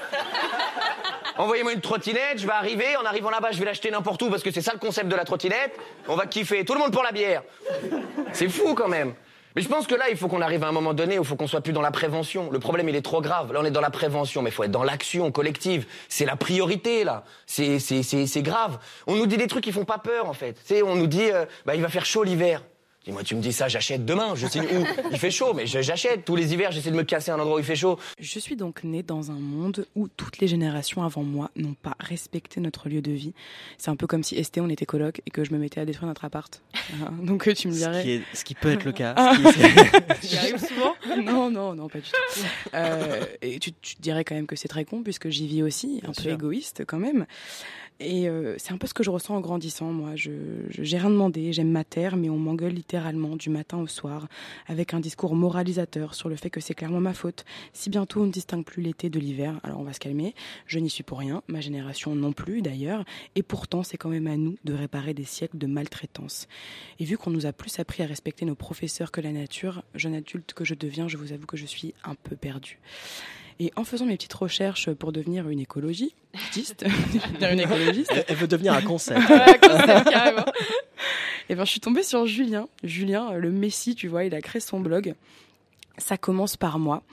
[1.37, 4.43] Envoyez-moi une trottinette, je vais arriver, en arrivant là-bas, je vais l'acheter n'importe où parce
[4.43, 5.77] que c'est ça le concept de la trottinette.
[6.07, 7.43] On va kiffer, tout le monde pour la bière.
[8.33, 9.13] C'est fou quand même.
[9.55, 11.27] Mais je pense que là, il faut qu'on arrive à un moment donné où il
[11.27, 12.49] faut qu'on soit plus dans la prévention.
[12.51, 13.51] Le problème, il est trop grave.
[13.51, 15.85] Là, on est dans la prévention, mais il faut être dans l'action collective.
[16.07, 17.23] C'est la priorité, là.
[17.45, 18.79] C'est, grave.
[19.07, 20.57] On nous dit des trucs qui font pas peur, en fait.
[20.85, 22.61] On nous dit, euh, bah, il va faire chaud l'hiver.
[23.03, 24.35] Dis-moi, tu me dis ça, j'achète demain.
[24.35, 26.23] Je signe où Il fait chaud, mais j'achète.
[26.23, 27.97] Tous les hivers, j'essaie de me casser à un endroit où il fait chaud.
[28.19, 31.95] Je suis donc née dans un monde où toutes les générations avant moi n'ont pas
[31.99, 33.33] respecté notre lieu de vie.
[33.79, 35.85] C'est un peu comme si Esté, on était coloc et que je me mettais à
[35.85, 36.61] détruire notre appart.
[37.23, 38.03] Donc tu me Ce dirais.
[38.03, 39.15] qui est- ce qui peut être le cas.
[39.23, 39.33] Ah.
[40.21, 40.93] J'y arrive souvent
[41.23, 42.41] Non, non, non, pas du tout.
[42.75, 45.63] Euh, et tu, tu te dirais quand même que c'est très con puisque j'y vis
[45.63, 46.31] aussi, un peu sûr.
[46.33, 47.25] égoïste quand même.
[47.99, 50.15] Et euh, c'est un peu ce que je ressens en grandissant, moi.
[50.15, 50.31] Je
[50.69, 54.27] j'ai rien demandé, j'aime ma terre, mais on m'engueule littéralement du matin au soir
[54.67, 57.45] avec un discours moralisateur sur le fait que c'est clairement ma faute.
[57.73, 60.33] Si bientôt on ne distingue plus l'été de l'hiver, alors on va se calmer.
[60.65, 63.05] Je n'y suis pour rien, ma génération non plus d'ailleurs.
[63.35, 66.47] Et pourtant, c'est quand même à nous de réparer des siècles de maltraitance.
[66.99, 70.15] Et vu qu'on nous a plus appris à respecter nos professeurs que la nature, jeune
[70.15, 72.79] adulte que je deviens, je vous avoue que je suis un peu perdue.
[73.63, 76.15] Et en faisant mes petites recherches pour devenir une écologiste,
[76.83, 79.19] devenir une écologiste, Elle- veut devenir un concept.
[79.29, 80.45] Ouais, un concept, carrément.
[81.47, 82.67] Et ben, je suis tombée sur Julien.
[82.83, 85.13] Julien, euh, le Messi, tu vois, il a créé son blog.
[85.99, 87.03] Ça commence par moi.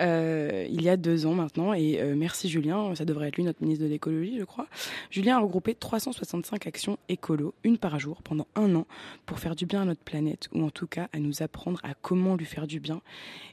[0.00, 1.72] Euh, il y a deux ans maintenant.
[1.72, 4.66] Et euh, merci Julien, ça devrait être lui notre ministre de l'écologie, je crois.
[5.10, 8.86] Julien a regroupé 365 actions écolo, une par jour, pendant un an,
[9.26, 11.94] pour faire du bien à notre planète, ou en tout cas à nous apprendre à
[11.94, 13.00] comment lui faire du bien.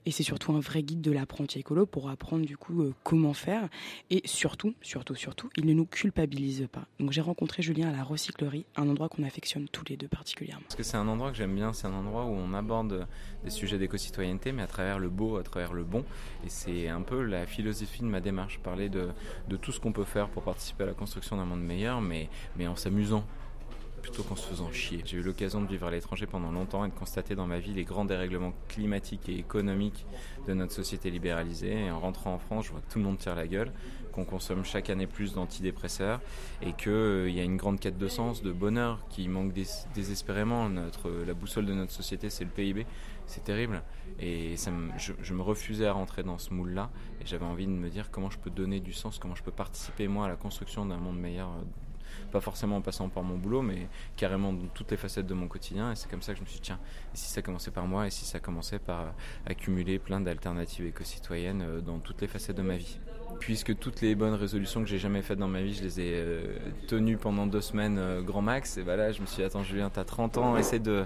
[0.06, 3.34] Et c'est surtout un vrai guide de l'apprenti écolo pour apprendre du coup euh, comment
[3.34, 3.68] faire.
[4.10, 6.86] Et surtout, surtout, surtout, il ne nous culpabilise pas.
[7.00, 10.64] Donc j'ai rencontré Julien à la recyclerie, un endroit qu'on affectionne tous les deux particulièrement.
[10.64, 13.08] Parce que c'est un endroit que j'aime bien, c'est un endroit où on aborde
[13.44, 16.04] des sujets d'éco-citoyenneté, mais à travers le beau, à travers le bon.
[16.46, 19.10] Et c'est un peu la philosophie de ma démarche, parler de,
[19.62, 22.30] tout ce qu'on peut faire pour participer à la construction d'un monde meilleur, mais,
[22.68, 23.26] en s'amusant
[24.02, 25.04] plutôt qu'en se faisant chier.
[25.06, 27.74] J'ai eu l'occasion de vivre à l'étranger pendant longtemps et de constater dans ma vie
[27.74, 30.08] les grands dérèglements climatiques et économiques
[30.48, 31.86] de notre société libéralisée.
[31.86, 33.72] Et en rentrant en France, je vois que tout le monde tire la gueule,
[34.12, 36.20] qu'on consomme chaque année plus d'antidépresseurs
[36.62, 39.68] et qu'il euh, y a une grande quête de sens, de bonheur qui manque dés
[39.94, 40.70] désespérément.
[40.70, 42.86] La boussole de notre société, c'est le PIB.
[43.32, 43.82] C'est terrible.
[44.20, 44.56] Et
[44.98, 46.90] je, me refusais à rentrer dans ce moule-là.
[47.22, 49.54] Et j'avais envie de me dire comment je peux donner du sens, comment je peux
[49.54, 51.50] participer, moi, à la construction d'un monde meilleur
[52.30, 55.48] pas forcément en passant par mon boulot, mais carrément dans toutes les facettes de mon
[55.48, 55.94] quotidien.
[55.94, 56.80] Et c'est comme ça que je me suis dit, tiens,
[57.14, 59.14] et si ça commençait par moi, et si ça commençait par
[59.46, 63.00] accumuler plein d'alternatives éco-citoyennes euh, dans toutes les facettes de ma vie
[63.40, 66.14] puisque toutes les bonnes résolutions que j'ai jamais faites dans ma vie, je les ai
[66.14, 66.58] euh,
[66.88, 68.78] tenues pendant deux semaines euh, grand max.
[68.78, 71.06] Et voilà, je me suis dit, attends Julien, t'as 30 ans, essaie de,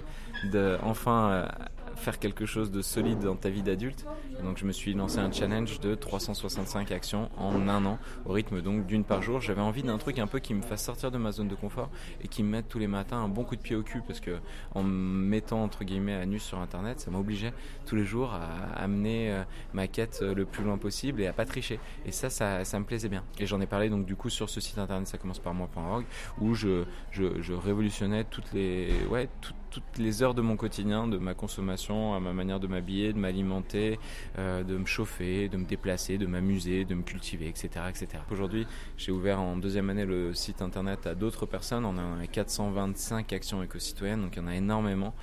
[0.82, 1.48] enfin euh,
[1.96, 4.06] faire quelque chose de solide dans ta vie d'adulte.
[4.42, 8.60] Donc je me suis lancé un challenge de 365 actions en un an, au rythme
[8.62, 9.40] donc d'une par jour.
[9.40, 11.90] J'avais envie d'un truc un peu qui me fasse sortir de ma zone de confort
[12.22, 14.20] et qui me mette tous les matins un bon coup de pied au cul parce
[14.20, 14.38] que
[14.74, 17.52] en me mettant entre guillemets à nu sur internet, ça m'obligeait
[17.86, 19.42] tous les jours à amener euh,
[19.72, 21.80] ma quête le plus loin possible et à pas tricher.
[22.04, 23.24] Et ça, ça, ça me plaisait bien.
[23.38, 26.04] Et j'en ai parlé donc du coup sur ce site internet, ça commence par moi.org,
[26.40, 31.06] où je, je, je révolutionnais toutes les, ouais, tout, toutes les heures de mon quotidien,
[31.06, 33.98] de ma consommation, à ma manière de m'habiller, de m'alimenter,
[34.38, 37.68] euh, de me chauffer, de me déplacer, de m'amuser, de me cultiver, etc.
[37.88, 38.08] etc.
[38.30, 41.84] Aujourd'hui, j'ai ouvert en deuxième année le site internet à d'autres personnes.
[41.84, 45.14] On a 425 actions éco-citoyennes, donc il y en a énormément.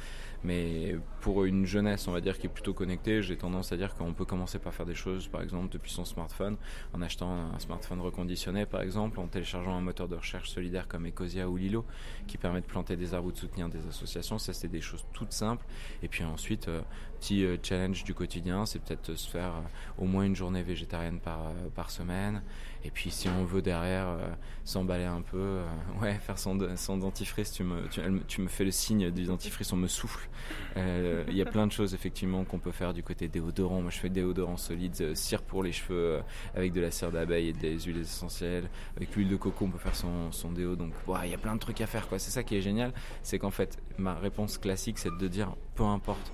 [0.44, 3.96] Mais pour une jeunesse, on va dire, qui est plutôt connectée, j'ai tendance à dire
[3.96, 6.58] qu'on peut commencer par faire des choses, par exemple, depuis son smartphone,
[6.94, 11.08] en achetant un smartphone reconditionné, par exemple, en téléchargeant un moteur de recherche solidaire comme
[11.08, 11.86] Ecosia ou Lilo,
[12.28, 14.38] qui permet de planter des arbres ou de soutenir des associations.
[14.38, 15.66] Ça, c'est des choses toutes simples.
[16.02, 16.82] Et puis ensuite, euh,
[17.20, 21.20] petit euh, challenge du quotidien, c'est peut-être se faire euh, au moins une journée végétarienne
[21.20, 22.42] par, par semaine.
[22.86, 24.28] Et puis si on veut derrière euh,
[24.66, 25.66] s'emballer un peu, euh,
[26.02, 30.28] ouais, faire son, dentifrice, tu me, fais le signe du dentifrice, on me souffle.
[30.76, 33.82] Euh, Il y a plein de choses effectivement qu'on peut faire du côté déodorant.
[33.82, 36.22] Moi je fais déodorant solide, cire pour les cheveux
[36.56, 38.70] avec de la cire d'abeille et des huiles essentielles.
[38.98, 40.76] Avec l'huile de coco on peut faire son, son déo.
[40.76, 42.08] Donc il y a plein de trucs à faire.
[42.18, 45.84] C'est ça qui est génial, c'est qu'en fait ma réponse classique c'est de dire peu
[45.84, 46.34] importe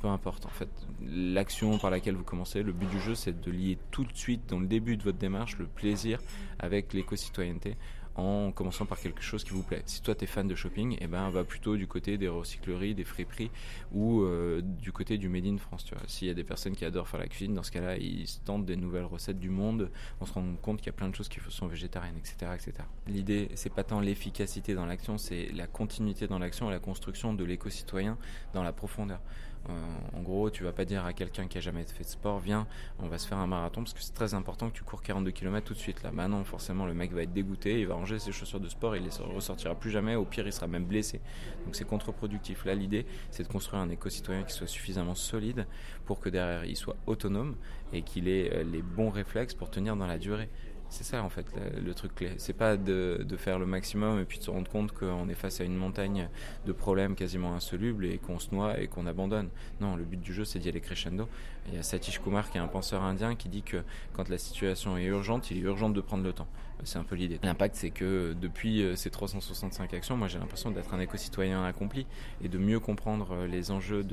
[0.00, 0.68] peu importe en fait
[1.02, 2.62] l'action par laquelle vous commencez.
[2.62, 5.18] Le but du jeu, c'est de lier tout de suite, dans le début de votre
[5.18, 6.20] démarche, le plaisir
[6.58, 7.76] avec l'éco-citoyenneté
[8.16, 9.82] en commençant par quelque chose qui vous plaît.
[9.86, 12.94] Si toi tu es fan de shopping, eh ben va plutôt du côté des recycleries,
[12.94, 13.50] des friperies
[13.92, 15.86] ou euh, du côté du made in France.
[16.06, 18.66] S'il y a des personnes qui adorent faire la cuisine, dans ce cas-là, ils tentent
[18.66, 19.90] des nouvelles recettes du monde.
[20.20, 22.72] On se rend compte qu'il y a plein de choses qui sont végétariennes, etc., etc.
[23.06, 27.34] L'idée, c'est pas tant l'efficacité dans l'action, c'est la continuité dans l'action et la construction
[27.34, 28.18] de l'éco-citoyen
[28.54, 29.20] dans la profondeur.
[29.68, 29.72] Euh,
[30.16, 32.66] en gros, tu vas pas dire à quelqu'un qui a jamais fait de sport, viens,
[32.98, 35.30] on va se faire un marathon parce que c'est très important que tu cours 42
[35.30, 36.02] km tout de suite.
[36.02, 38.68] Là, bah non, forcément, le mec va être dégoûté, il va ranger ses chaussures de
[38.68, 40.16] sport, il les ressortira plus jamais.
[40.16, 41.20] Au pire, il sera même blessé.
[41.64, 42.64] Donc c'est contre-productif.
[42.64, 45.66] Là, l'idée, c'est de construire un éco-citoyen qui soit suffisamment solide
[46.06, 47.56] pour que derrière, il soit autonome
[47.92, 50.48] et qu'il ait euh, les bons réflexes pour tenir dans la durée.
[50.90, 51.46] C'est ça en fait
[51.80, 52.32] le, truc clé.
[52.38, 55.34] C'est pas de, de, faire le maximum et puis de se rendre compte qu'on est
[55.34, 56.28] face à une montagne
[56.66, 59.48] de problèmes quasiment insolubles et qu'on se noie et qu'on abandonne.
[59.80, 61.28] Non, le but du jeu c'est d'y aller crescendo.
[61.68, 63.84] Il y a Satish Kumar qui est un penseur indien qui dit que
[64.14, 66.48] quand la situation est urgente, il est urgent de prendre le temps.
[66.84, 67.38] C'est un peu l'idée.
[67.42, 72.06] L'impact c'est que depuis ces 365 actions, moi j'ai l'impression d'être un éco-citoyen accompli
[72.42, 74.04] et de mieux comprendre les enjeux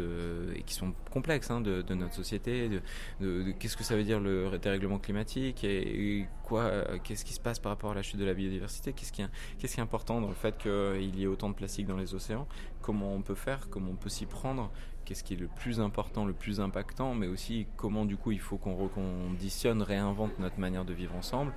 [0.66, 2.70] qui sont complexes hein, de, notre société,
[3.20, 7.40] de, qu'est-ce que ça veut dire le dérèglement climatique et, quoi euh, qu'est-ce qui se
[7.40, 10.36] passe par rapport à la chute de la biodiversité, qu'est-ce qui est important dans le
[10.36, 12.48] fait qu'il y ait autant de plastique dans les océans,
[12.82, 14.72] comment on peut faire, comment on peut s'y prendre,
[15.08, 18.42] qu'est-ce qui est le plus important, le plus impactant, mais aussi comment du coup il
[18.42, 21.54] faut qu'on reconditionne, réinvente notre manière de vivre ensemble.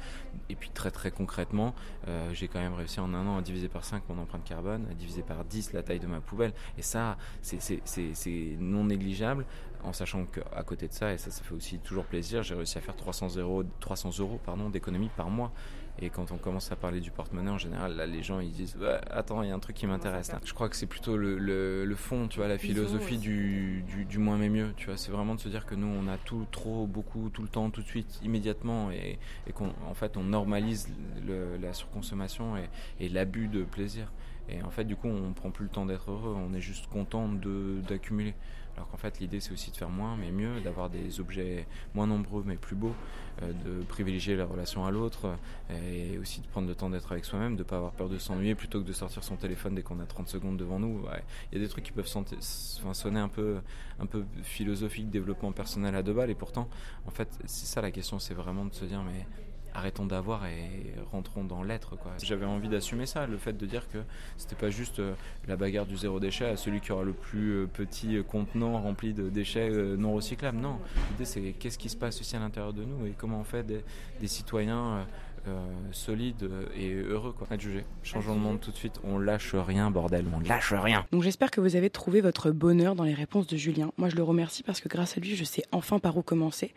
[0.48, 1.74] Et puis très très concrètement,
[2.06, 4.86] euh, j'ai quand même réussi en un an à diviser par 5 mon empreinte carbone,
[4.88, 6.52] à diviser par 10 la taille de ma poubelle.
[6.78, 9.44] Et ça, c'est non négligeable,
[9.82, 12.78] en sachant qu'à côté de ça, et ça ça fait aussi toujours plaisir, j'ai réussi
[12.78, 14.40] à faire 300 euros, 300 euros
[14.72, 15.52] d'économie par mois.
[15.98, 18.76] Et quand on commence à parler du porte-monnaie, en général, là, les gens ils disent
[18.80, 20.40] Ouais, Attends, il y a un truc qui m'intéresse là.
[20.44, 24.04] Je crois que c'est plutôt le, le, le fond, tu vois, la philosophie du, du,
[24.06, 24.72] du moins mais mieux.
[24.78, 27.42] Tu vois, c'est vraiment de se dire que nous, on a tout, trop, beaucoup, tout
[27.42, 30.88] le temps, tout de suite, immédiatement, et, et qu'en en fait, on normalise
[31.26, 32.68] le- la surconsommation et,
[32.98, 34.10] et l'abus de plaisir.
[34.48, 36.86] Et en fait, du coup, on prend plus le temps d'être heureux, on est juste
[36.86, 38.34] content de- d'accumuler.
[38.80, 42.06] Alors qu'en fait, l'idée, c'est aussi de faire moins, mais mieux, d'avoir des objets moins
[42.06, 42.94] nombreux, mais plus beaux,
[43.42, 45.36] euh, de privilégier la relation à l'autre,
[45.70, 48.16] euh, et aussi de prendre le temps d'être avec soi-même, de pas avoir peur de
[48.16, 51.04] s'ennuyer, plutôt que de sortir son téléphone dès qu'on a 30 secondes devant nous.
[51.52, 53.58] Il y a des trucs qui peuvent sonner un peu,
[53.98, 56.66] un peu philosophique, développement personnel à deux balles, et pourtant,
[57.04, 59.26] en fait, c'est ça la question, c'est vraiment de se dire, mais
[59.74, 61.96] arrêtons d'avoir et rentrons dans l'être.
[62.22, 63.98] J'avais envie d'assumer ça, le fait de dire que
[64.36, 65.14] c'était pas juste euh,
[65.48, 68.80] la bagarre du zéro déchet à celui qui aura le plus euh, petit euh, contenant
[68.80, 70.58] rempli de déchets non recyclables.
[70.58, 70.78] Non,
[71.10, 73.66] l'idée c'est qu'est-ce qui se passe aussi à l'intérieur de nous et comment on fait
[73.66, 75.06] des citoyens
[75.48, 75.58] euh,
[75.92, 77.46] solides et heureux quoi.
[77.50, 77.84] Être jugé.
[78.02, 79.00] Changeons le monde tout de suite.
[79.04, 81.06] On lâche rien bordel, on lâche rien.
[81.12, 83.92] Donc j'espère que vous avez trouvé votre bonheur dans les réponses de Julien.
[83.96, 86.72] Moi je le remercie parce que grâce à lui je sais enfin par où commencer.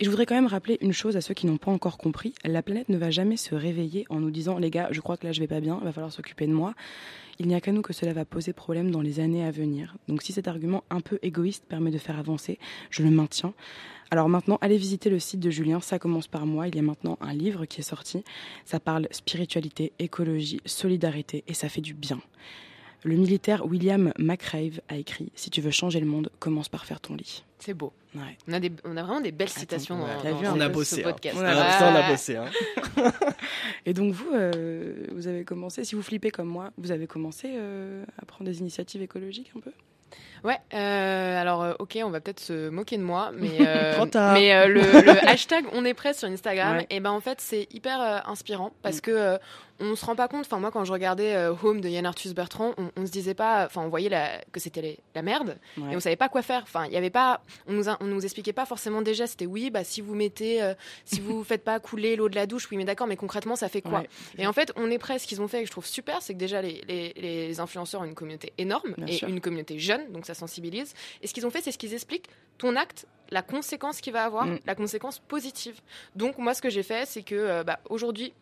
[0.00, 2.34] Et je voudrais quand même rappeler une chose à ceux qui n'ont pas encore compris.
[2.44, 5.26] La planète ne va jamais se réveiller en nous disant les gars je crois que
[5.26, 6.74] là je vais pas bien, il va falloir s'occuper de moi.
[7.40, 9.96] Il n'y a qu'à nous que cela va poser problème dans les années à venir.
[10.08, 12.58] Donc si cet argument un peu égoïste permet de faire avancer,
[12.90, 13.54] je le maintiens.
[14.10, 16.66] Alors maintenant, allez visiter le site de Julien, ça commence par moi.
[16.68, 18.24] Il y a maintenant un livre qui est sorti.
[18.64, 22.20] Ça parle spiritualité, écologie, solidarité et ça fait du bien.
[23.04, 27.00] Le militaire William McRae a écrit Si tu veux changer le monde, commence par faire
[27.00, 27.44] ton lit.
[27.58, 27.92] C'est beau.
[28.14, 28.36] Ouais.
[28.48, 30.66] On, a des, on a vraiment des belles citations ouais, dans, dans ce- on a
[30.68, 31.10] ce bossé, hein.
[31.10, 31.36] podcast.
[31.38, 31.92] On a- Ouais.
[31.92, 32.46] on a bossé, hein.
[33.86, 37.48] Et donc vous, euh, vous avez commencé, si vous flippez comme moi, vous avez commencé
[37.54, 39.72] euh, à prendre des initiatives écologiques un peu?
[40.44, 44.54] Ouais, euh, alors euh, ok, on va peut-être se moquer de moi, mais, euh, mais
[44.54, 46.86] euh, le, le hashtag on est prêt sur Instagram, Ouais.
[46.90, 49.38] et ben en fait c'est hyper inspirant parce que euh,
[49.80, 50.40] on se rend pas compte.
[50.44, 53.64] Enfin moi quand je regardais Home de Yann Arthus Bertrand, on, on se disait pas,
[53.66, 55.92] enfin on voyait la, que c'était la merde Ouais.
[55.92, 56.62] et on savait pas quoi faire.
[56.64, 59.32] Enfin il y avait pas, on nous a- on nous expliquait pas forcément gestes.
[59.38, 60.60] C'était oui, bah si vous mettez,
[61.04, 63.68] si vous faites pas couler l'eau de la douche, oui mais d'accord, mais concrètement ça
[63.68, 64.08] fait quoi Ouais.
[64.36, 65.18] Et en fait on est prêt.
[65.20, 67.60] Ce qu'ils ont fait, et que je trouve super, c'est que déjà les, les, les
[67.60, 69.28] influenceurs ont une communauté énorme Bien et sûr.
[69.28, 70.94] une communauté jeune, donc ça sensibilise.
[71.22, 74.24] Et ce qu'ils ont fait, c'est ce qu'ils expliquent ton acte, la conséquence qu'il va
[74.24, 74.58] avoir, Mm.
[74.66, 75.80] la conséquence positive.
[76.16, 78.32] Donc moi, ce que j'ai fait, c'est que euh, bah, aujourd'hui.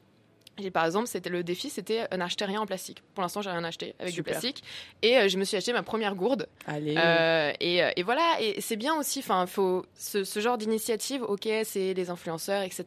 [0.59, 3.03] J'ai par exemple, c'était le défi, c'était n'acheter rien en plastique.
[3.15, 4.33] Pour l'instant, j'ai rien acheté avec Super.
[4.33, 4.65] du plastique,
[5.03, 6.49] et euh, je me suis acheté ma première gourde.
[6.67, 6.95] Allez.
[6.97, 9.19] Euh, et, et voilà, et c'est bien aussi.
[9.19, 11.23] Enfin, faut ce, ce genre d'initiative.
[11.25, 12.85] Ok, c'est les influenceurs, etc.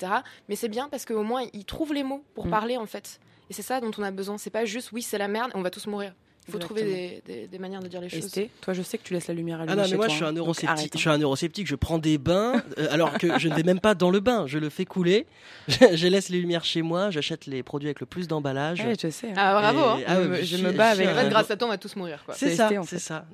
[0.47, 2.50] Mais c'est bien parce qu'au moins ils trouvent les mots pour Mm.
[2.50, 3.20] parler en fait.
[3.52, 4.39] Et c'est ça dont on a besoin.
[4.39, 6.16] C'est pas juste oui, c'est la merde, on va tous mourir.
[6.50, 8.30] Il faut trouver des, des- des manières de dire les choses.
[8.62, 10.12] Toi je sais que tu laisses la lumière allumée Ah non, chez mais moi toi,
[10.14, 10.28] je suis hein.
[10.28, 10.70] un Donc, neurosceptique.
[10.70, 11.00] arrête, Je hein.
[11.00, 11.68] suis un neurosceptique.
[11.68, 14.45] Je prends des bains euh, alors que je ne vais même pas dans le bain.
[14.47, 15.26] Je le fais couler.
[15.68, 17.12] Je, je laisse les lumières chez moi.
[17.12, 18.80] J'achète les produits avec le plus d'emballage.
[18.82, 19.34] Ouais, je sais, hein.
[19.38, 20.00] Ah bravo.
[20.00, 20.08] Et- hein.
[20.08, 21.95] ah Je ouais, je me bats avec- En fait, grâce à toi, on va tous
[21.95, 22.24] mourir.
[22.26, 22.34] Quoi.
[22.36, 23.26] C'est ça, c'est ça.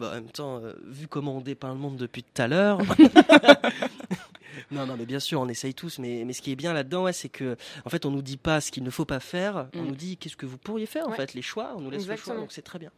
[0.00, 2.78] En même temps, euh, vu comment on dépeint le monde depuis tout à l'heure.
[4.74, 5.98] non, non, mais bien sûr, on essaye tous.
[5.98, 8.36] Mais, mais ce qui est bien là-dedans, ouais, c'est que, en fait, on nous dit
[8.36, 9.68] pas ce qu'il ne faut pas faire.
[9.74, 9.86] On Mm.
[9.86, 11.16] nous dit qu'est-ce que vous pourriez faire, en Ouais.
[11.16, 11.72] fait, les choix.
[11.76, 12.90] On nous laisse le choix, donc c'est très bien.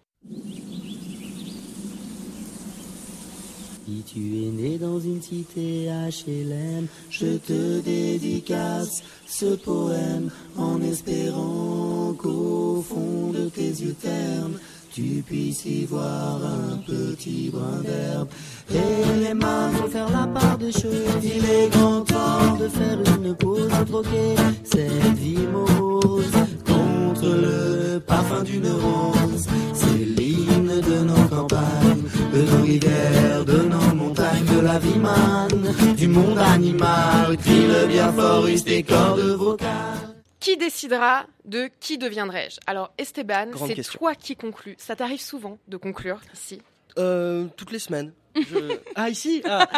[3.87, 12.13] Si tu es né dans une cité HLM, je te dédicace ce poème en espérant
[12.19, 14.59] qu'au fond de tes yeux ternes,
[14.97, 18.29] tu puisses y voir un petit brin d'herbe.
[18.71, 21.23] Et les mains vont faire la part des choses.
[21.23, 24.35] Il est grand temps de faire une pause, de troquer
[24.65, 26.33] cette vie morose
[26.67, 29.47] contre le parfum d'une rose.
[29.75, 35.95] C'est l'hymne de nos campagnes, de nos rivières, de nos montagnes, de la vie manne,
[35.95, 37.37] du monde animal.
[37.37, 40.06] Crie-le bien fort, tes cordes vocales.
[40.47, 42.61] Qui décidera de qui deviendrai-je?
[42.69, 44.77] Alors, Esteban, c'est toi qui conclus.
[44.79, 46.63] Ça t'arrive souvent de conclure ici
[46.99, 48.13] Euh, toutes les semaines.
[48.35, 49.69] Je- Ah, ici ah.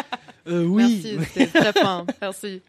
[0.47, 1.01] Euh, Oui.
[1.17, 2.05] Merci, c'était très fin.
[2.21, 2.61] Merci.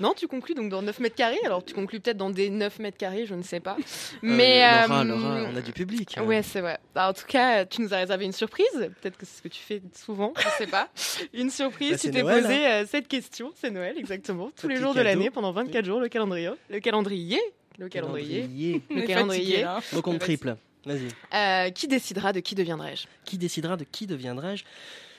[0.00, 1.38] Non, tu conclus donc dans 9 mètres carrés.
[1.44, 3.76] Alors, tu conclus peut-être dans des 9 mètres carrés, je ne sais pas.
[4.22, 4.64] Mais.
[4.64, 6.16] Euh, Laura, euh, Laura, on a du public.
[6.18, 6.24] hein.
[6.24, 6.78] Ouais, c'est vrai.
[6.94, 8.66] Bah, en tout cas, tu nous as réservé une surprise.
[9.00, 10.88] Peut-être que c'est ce que tu fais souvent, je sais pas.
[11.34, 13.52] Une surprise, Bah, tu c'est t'es Noël, posé euh, cette question.
[13.54, 14.50] C'est Noël, exactement.
[14.60, 15.08] Tous les jours de cadeau.
[15.08, 16.50] l'année, pendant 24 jours, le calendrier.
[16.70, 17.38] Le calendrier.
[17.78, 18.40] Le calendrier.
[18.42, 18.82] Calendrier.
[18.90, 19.42] Le On est calendrier.
[19.44, 19.80] fatigué, là.
[19.94, 20.56] Donc on triple.
[20.84, 21.08] Vas-y.
[21.34, 23.06] Euh, qui décidera de qui deviendrai-je?
[23.24, 24.64] Qui décidera de qui deviendrai-je?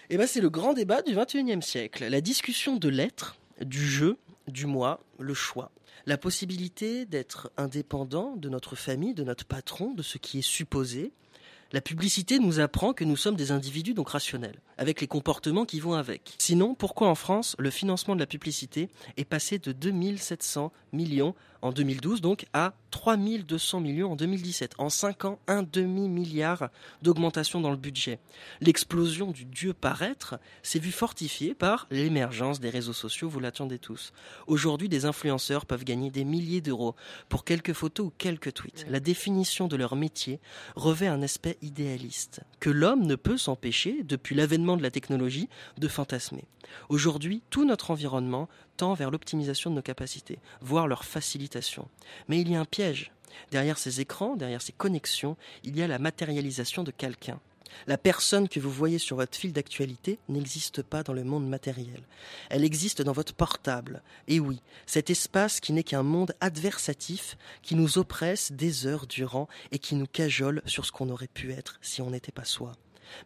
[0.10, 2.08] Eh ben, c'est le grand débat du 21e siècle.
[2.08, 5.72] La discussion de l'être, du jeu, du moi, le choix.
[6.06, 11.14] La possibilité d'être indépendant de notre famille, de notre patron, de ce qui est supposé.
[11.72, 14.60] La publicité nous apprend que nous sommes des individus donc rationnels.
[14.82, 16.34] Avec les comportements qui vont avec.
[16.40, 21.72] Sinon, pourquoi en France, le financement de la publicité est passé de 2700 millions en
[21.72, 24.74] 2012 donc à 3200 millions en 2017.
[24.78, 26.70] En 5 ans, un demi-milliard
[27.02, 28.20] d'augmentation dans le budget.
[28.60, 34.12] L'explosion du dieu paraître s'est vue fortifiée par l'émergence des réseaux sociaux, vous l'attendez tous.
[34.48, 36.96] Aujourd'hui, des influenceurs peuvent gagner des milliers d'euros
[37.30, 38.86] pour quelques photos ou quelques tweets.
[38.90, 40.40] La définition de leur métier
[40.76, 45.88] revêt un aspect idéaliste, que l'homme ne peut s'empêcher, depuis l'avènement de la technologie, de
[45.88, 46.46] fantasmer.
[46.90, 51.88] Aujourd'hui, tout notre environnement tend vers l'optimisation de nos capacités, voire leur facilitation.
[52.28, 53.12] Mais il y a un piège.
[53.52, 57.40] Derrière ces écrans, derrière ces connexions, il y a la matérialisation de quelqu'un.
[57.88, 62.04] La personne que vous voyez sur votre fil d'actualité n'existe pas dans le monde matériel.
[62.50, 64.02] Elle existe dans votre portable.
[64.28, 69.48] Et oui, cet espace qui n'est qu'un monde adversatif qui nous oppresse des heures durant
[69.72, 72.74] et qui nous cajole sur ce qu'on aurait pu être si on n'était pas soi.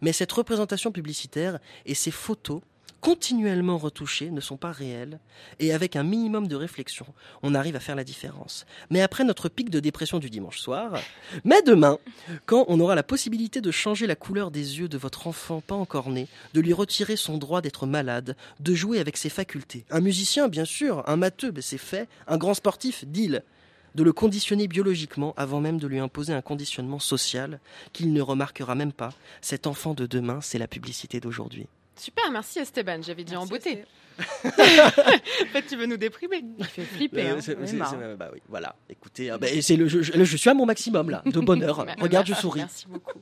[0.02, 2.62] Mais cette représentation publicitaire et ces photos
[3.06, 5.20] continuellement retouchées ne sont pas réelles,
[5.60, 7.06] et avec un minimum de réflexion,
[7.44, 8.66] on arrive à faire la différence.
[8.90, 11.00] Mais après notre pic de dépression du dimanche soir,
[11.44, 12.00] mais demain,
[12.48, 15.76] quand on aura la possibilité de changer la couleur des yeux de votre enfant pas
[15.76, 19.86] encore né, de lui retirer son droit d'être malade, de jouer avec ses facultés.
[19.92, 23.44] Un musicien, bien sûr, un matheux, c'est fait, un grand sportif, deal
[23.96, 27.60] de le conditionner biologiquement avant même de lui imposer un conditionnement social
[27.94, 29.14] qu'il ne remarquera même pas.
[29.42, 31.68] Cet enfant de demain, c'est la publicité d'aujourd'hui.
[31.96, 33.86] Super, merci Esteban, j'avais dit en beauté.
[34.46, 36.44] en fait, tu veux nous déprimer.
[36.58, 37.30] Il fait flipper.
[37.32, 38.16] Euh, hein.
[38.18, 38.76] bah oui, voilà.
[38.90, 41.40] Écoutez, ah bah, et c'est le, je, je- je suis à mon maximum là, de
[41.40, 41.86] bonheur.
[41.86, 42.60] Bah, Regarde, je merci, souris.
[42.62, 43.20] Merci beaucoup.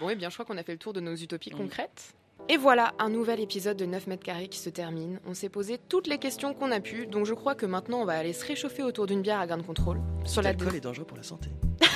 [0.00, 2.14] Bon, et bien, je crois qu'on a fait le tour de nos utopies concrètes.
[2.50, 5.18] Et voilà, un nouvel épisode de 9 mètres carrés qui se termine.
[5.26, 8.04] On s'est posé toutes les questions qu'on a pu, donc je crois que maintenant on
[8.04, 9.98] va aller se réchauffer autour d'une bière à grain de contrôle.
[10.26, 11.48] Sur la L'alcool est dangereux pour la santé.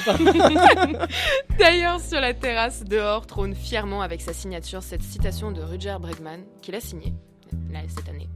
[1.59, 6.40] D'ailleurs, sur la terrasse dehors trône fièrement avec sa signature cette citation de Rutger Bregman
[6.62, 7.12] qu'il a signée
[7.70, 8.28] là, cette année.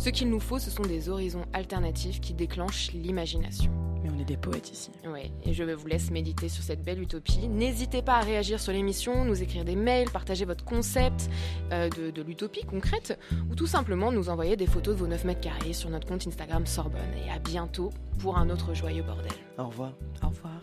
[0.00, 3.70] Ce qu'il nous faut, ce sont des horizons alternatifs qui déclenchent l'imagination.
[4.02, 4.90] Mais on est des poètes ici.
[5.04, 7.48] Oui, et je vous laisse méditer sur cette belle utopie.
[7.48, 11.28] N'hésitez pas à réagir sur l'émission, nous écrire des mails, partager votre concept
[11.70, 13.18] euh, de, de l'utopie concrète,
[13.50, 16.26] ou tout simplement nous envoyer des photos de vos 9 mètres carrés sur notre compte
[16.26, 17.12] Instagram Sorbonne.
[17.26, 17.90] Et à bientôt
[18.20, 19.32] pour un autre joyeux bordel.
[19.58, 19.92] Au revoir.
[20.22, 20.62] Au revoir.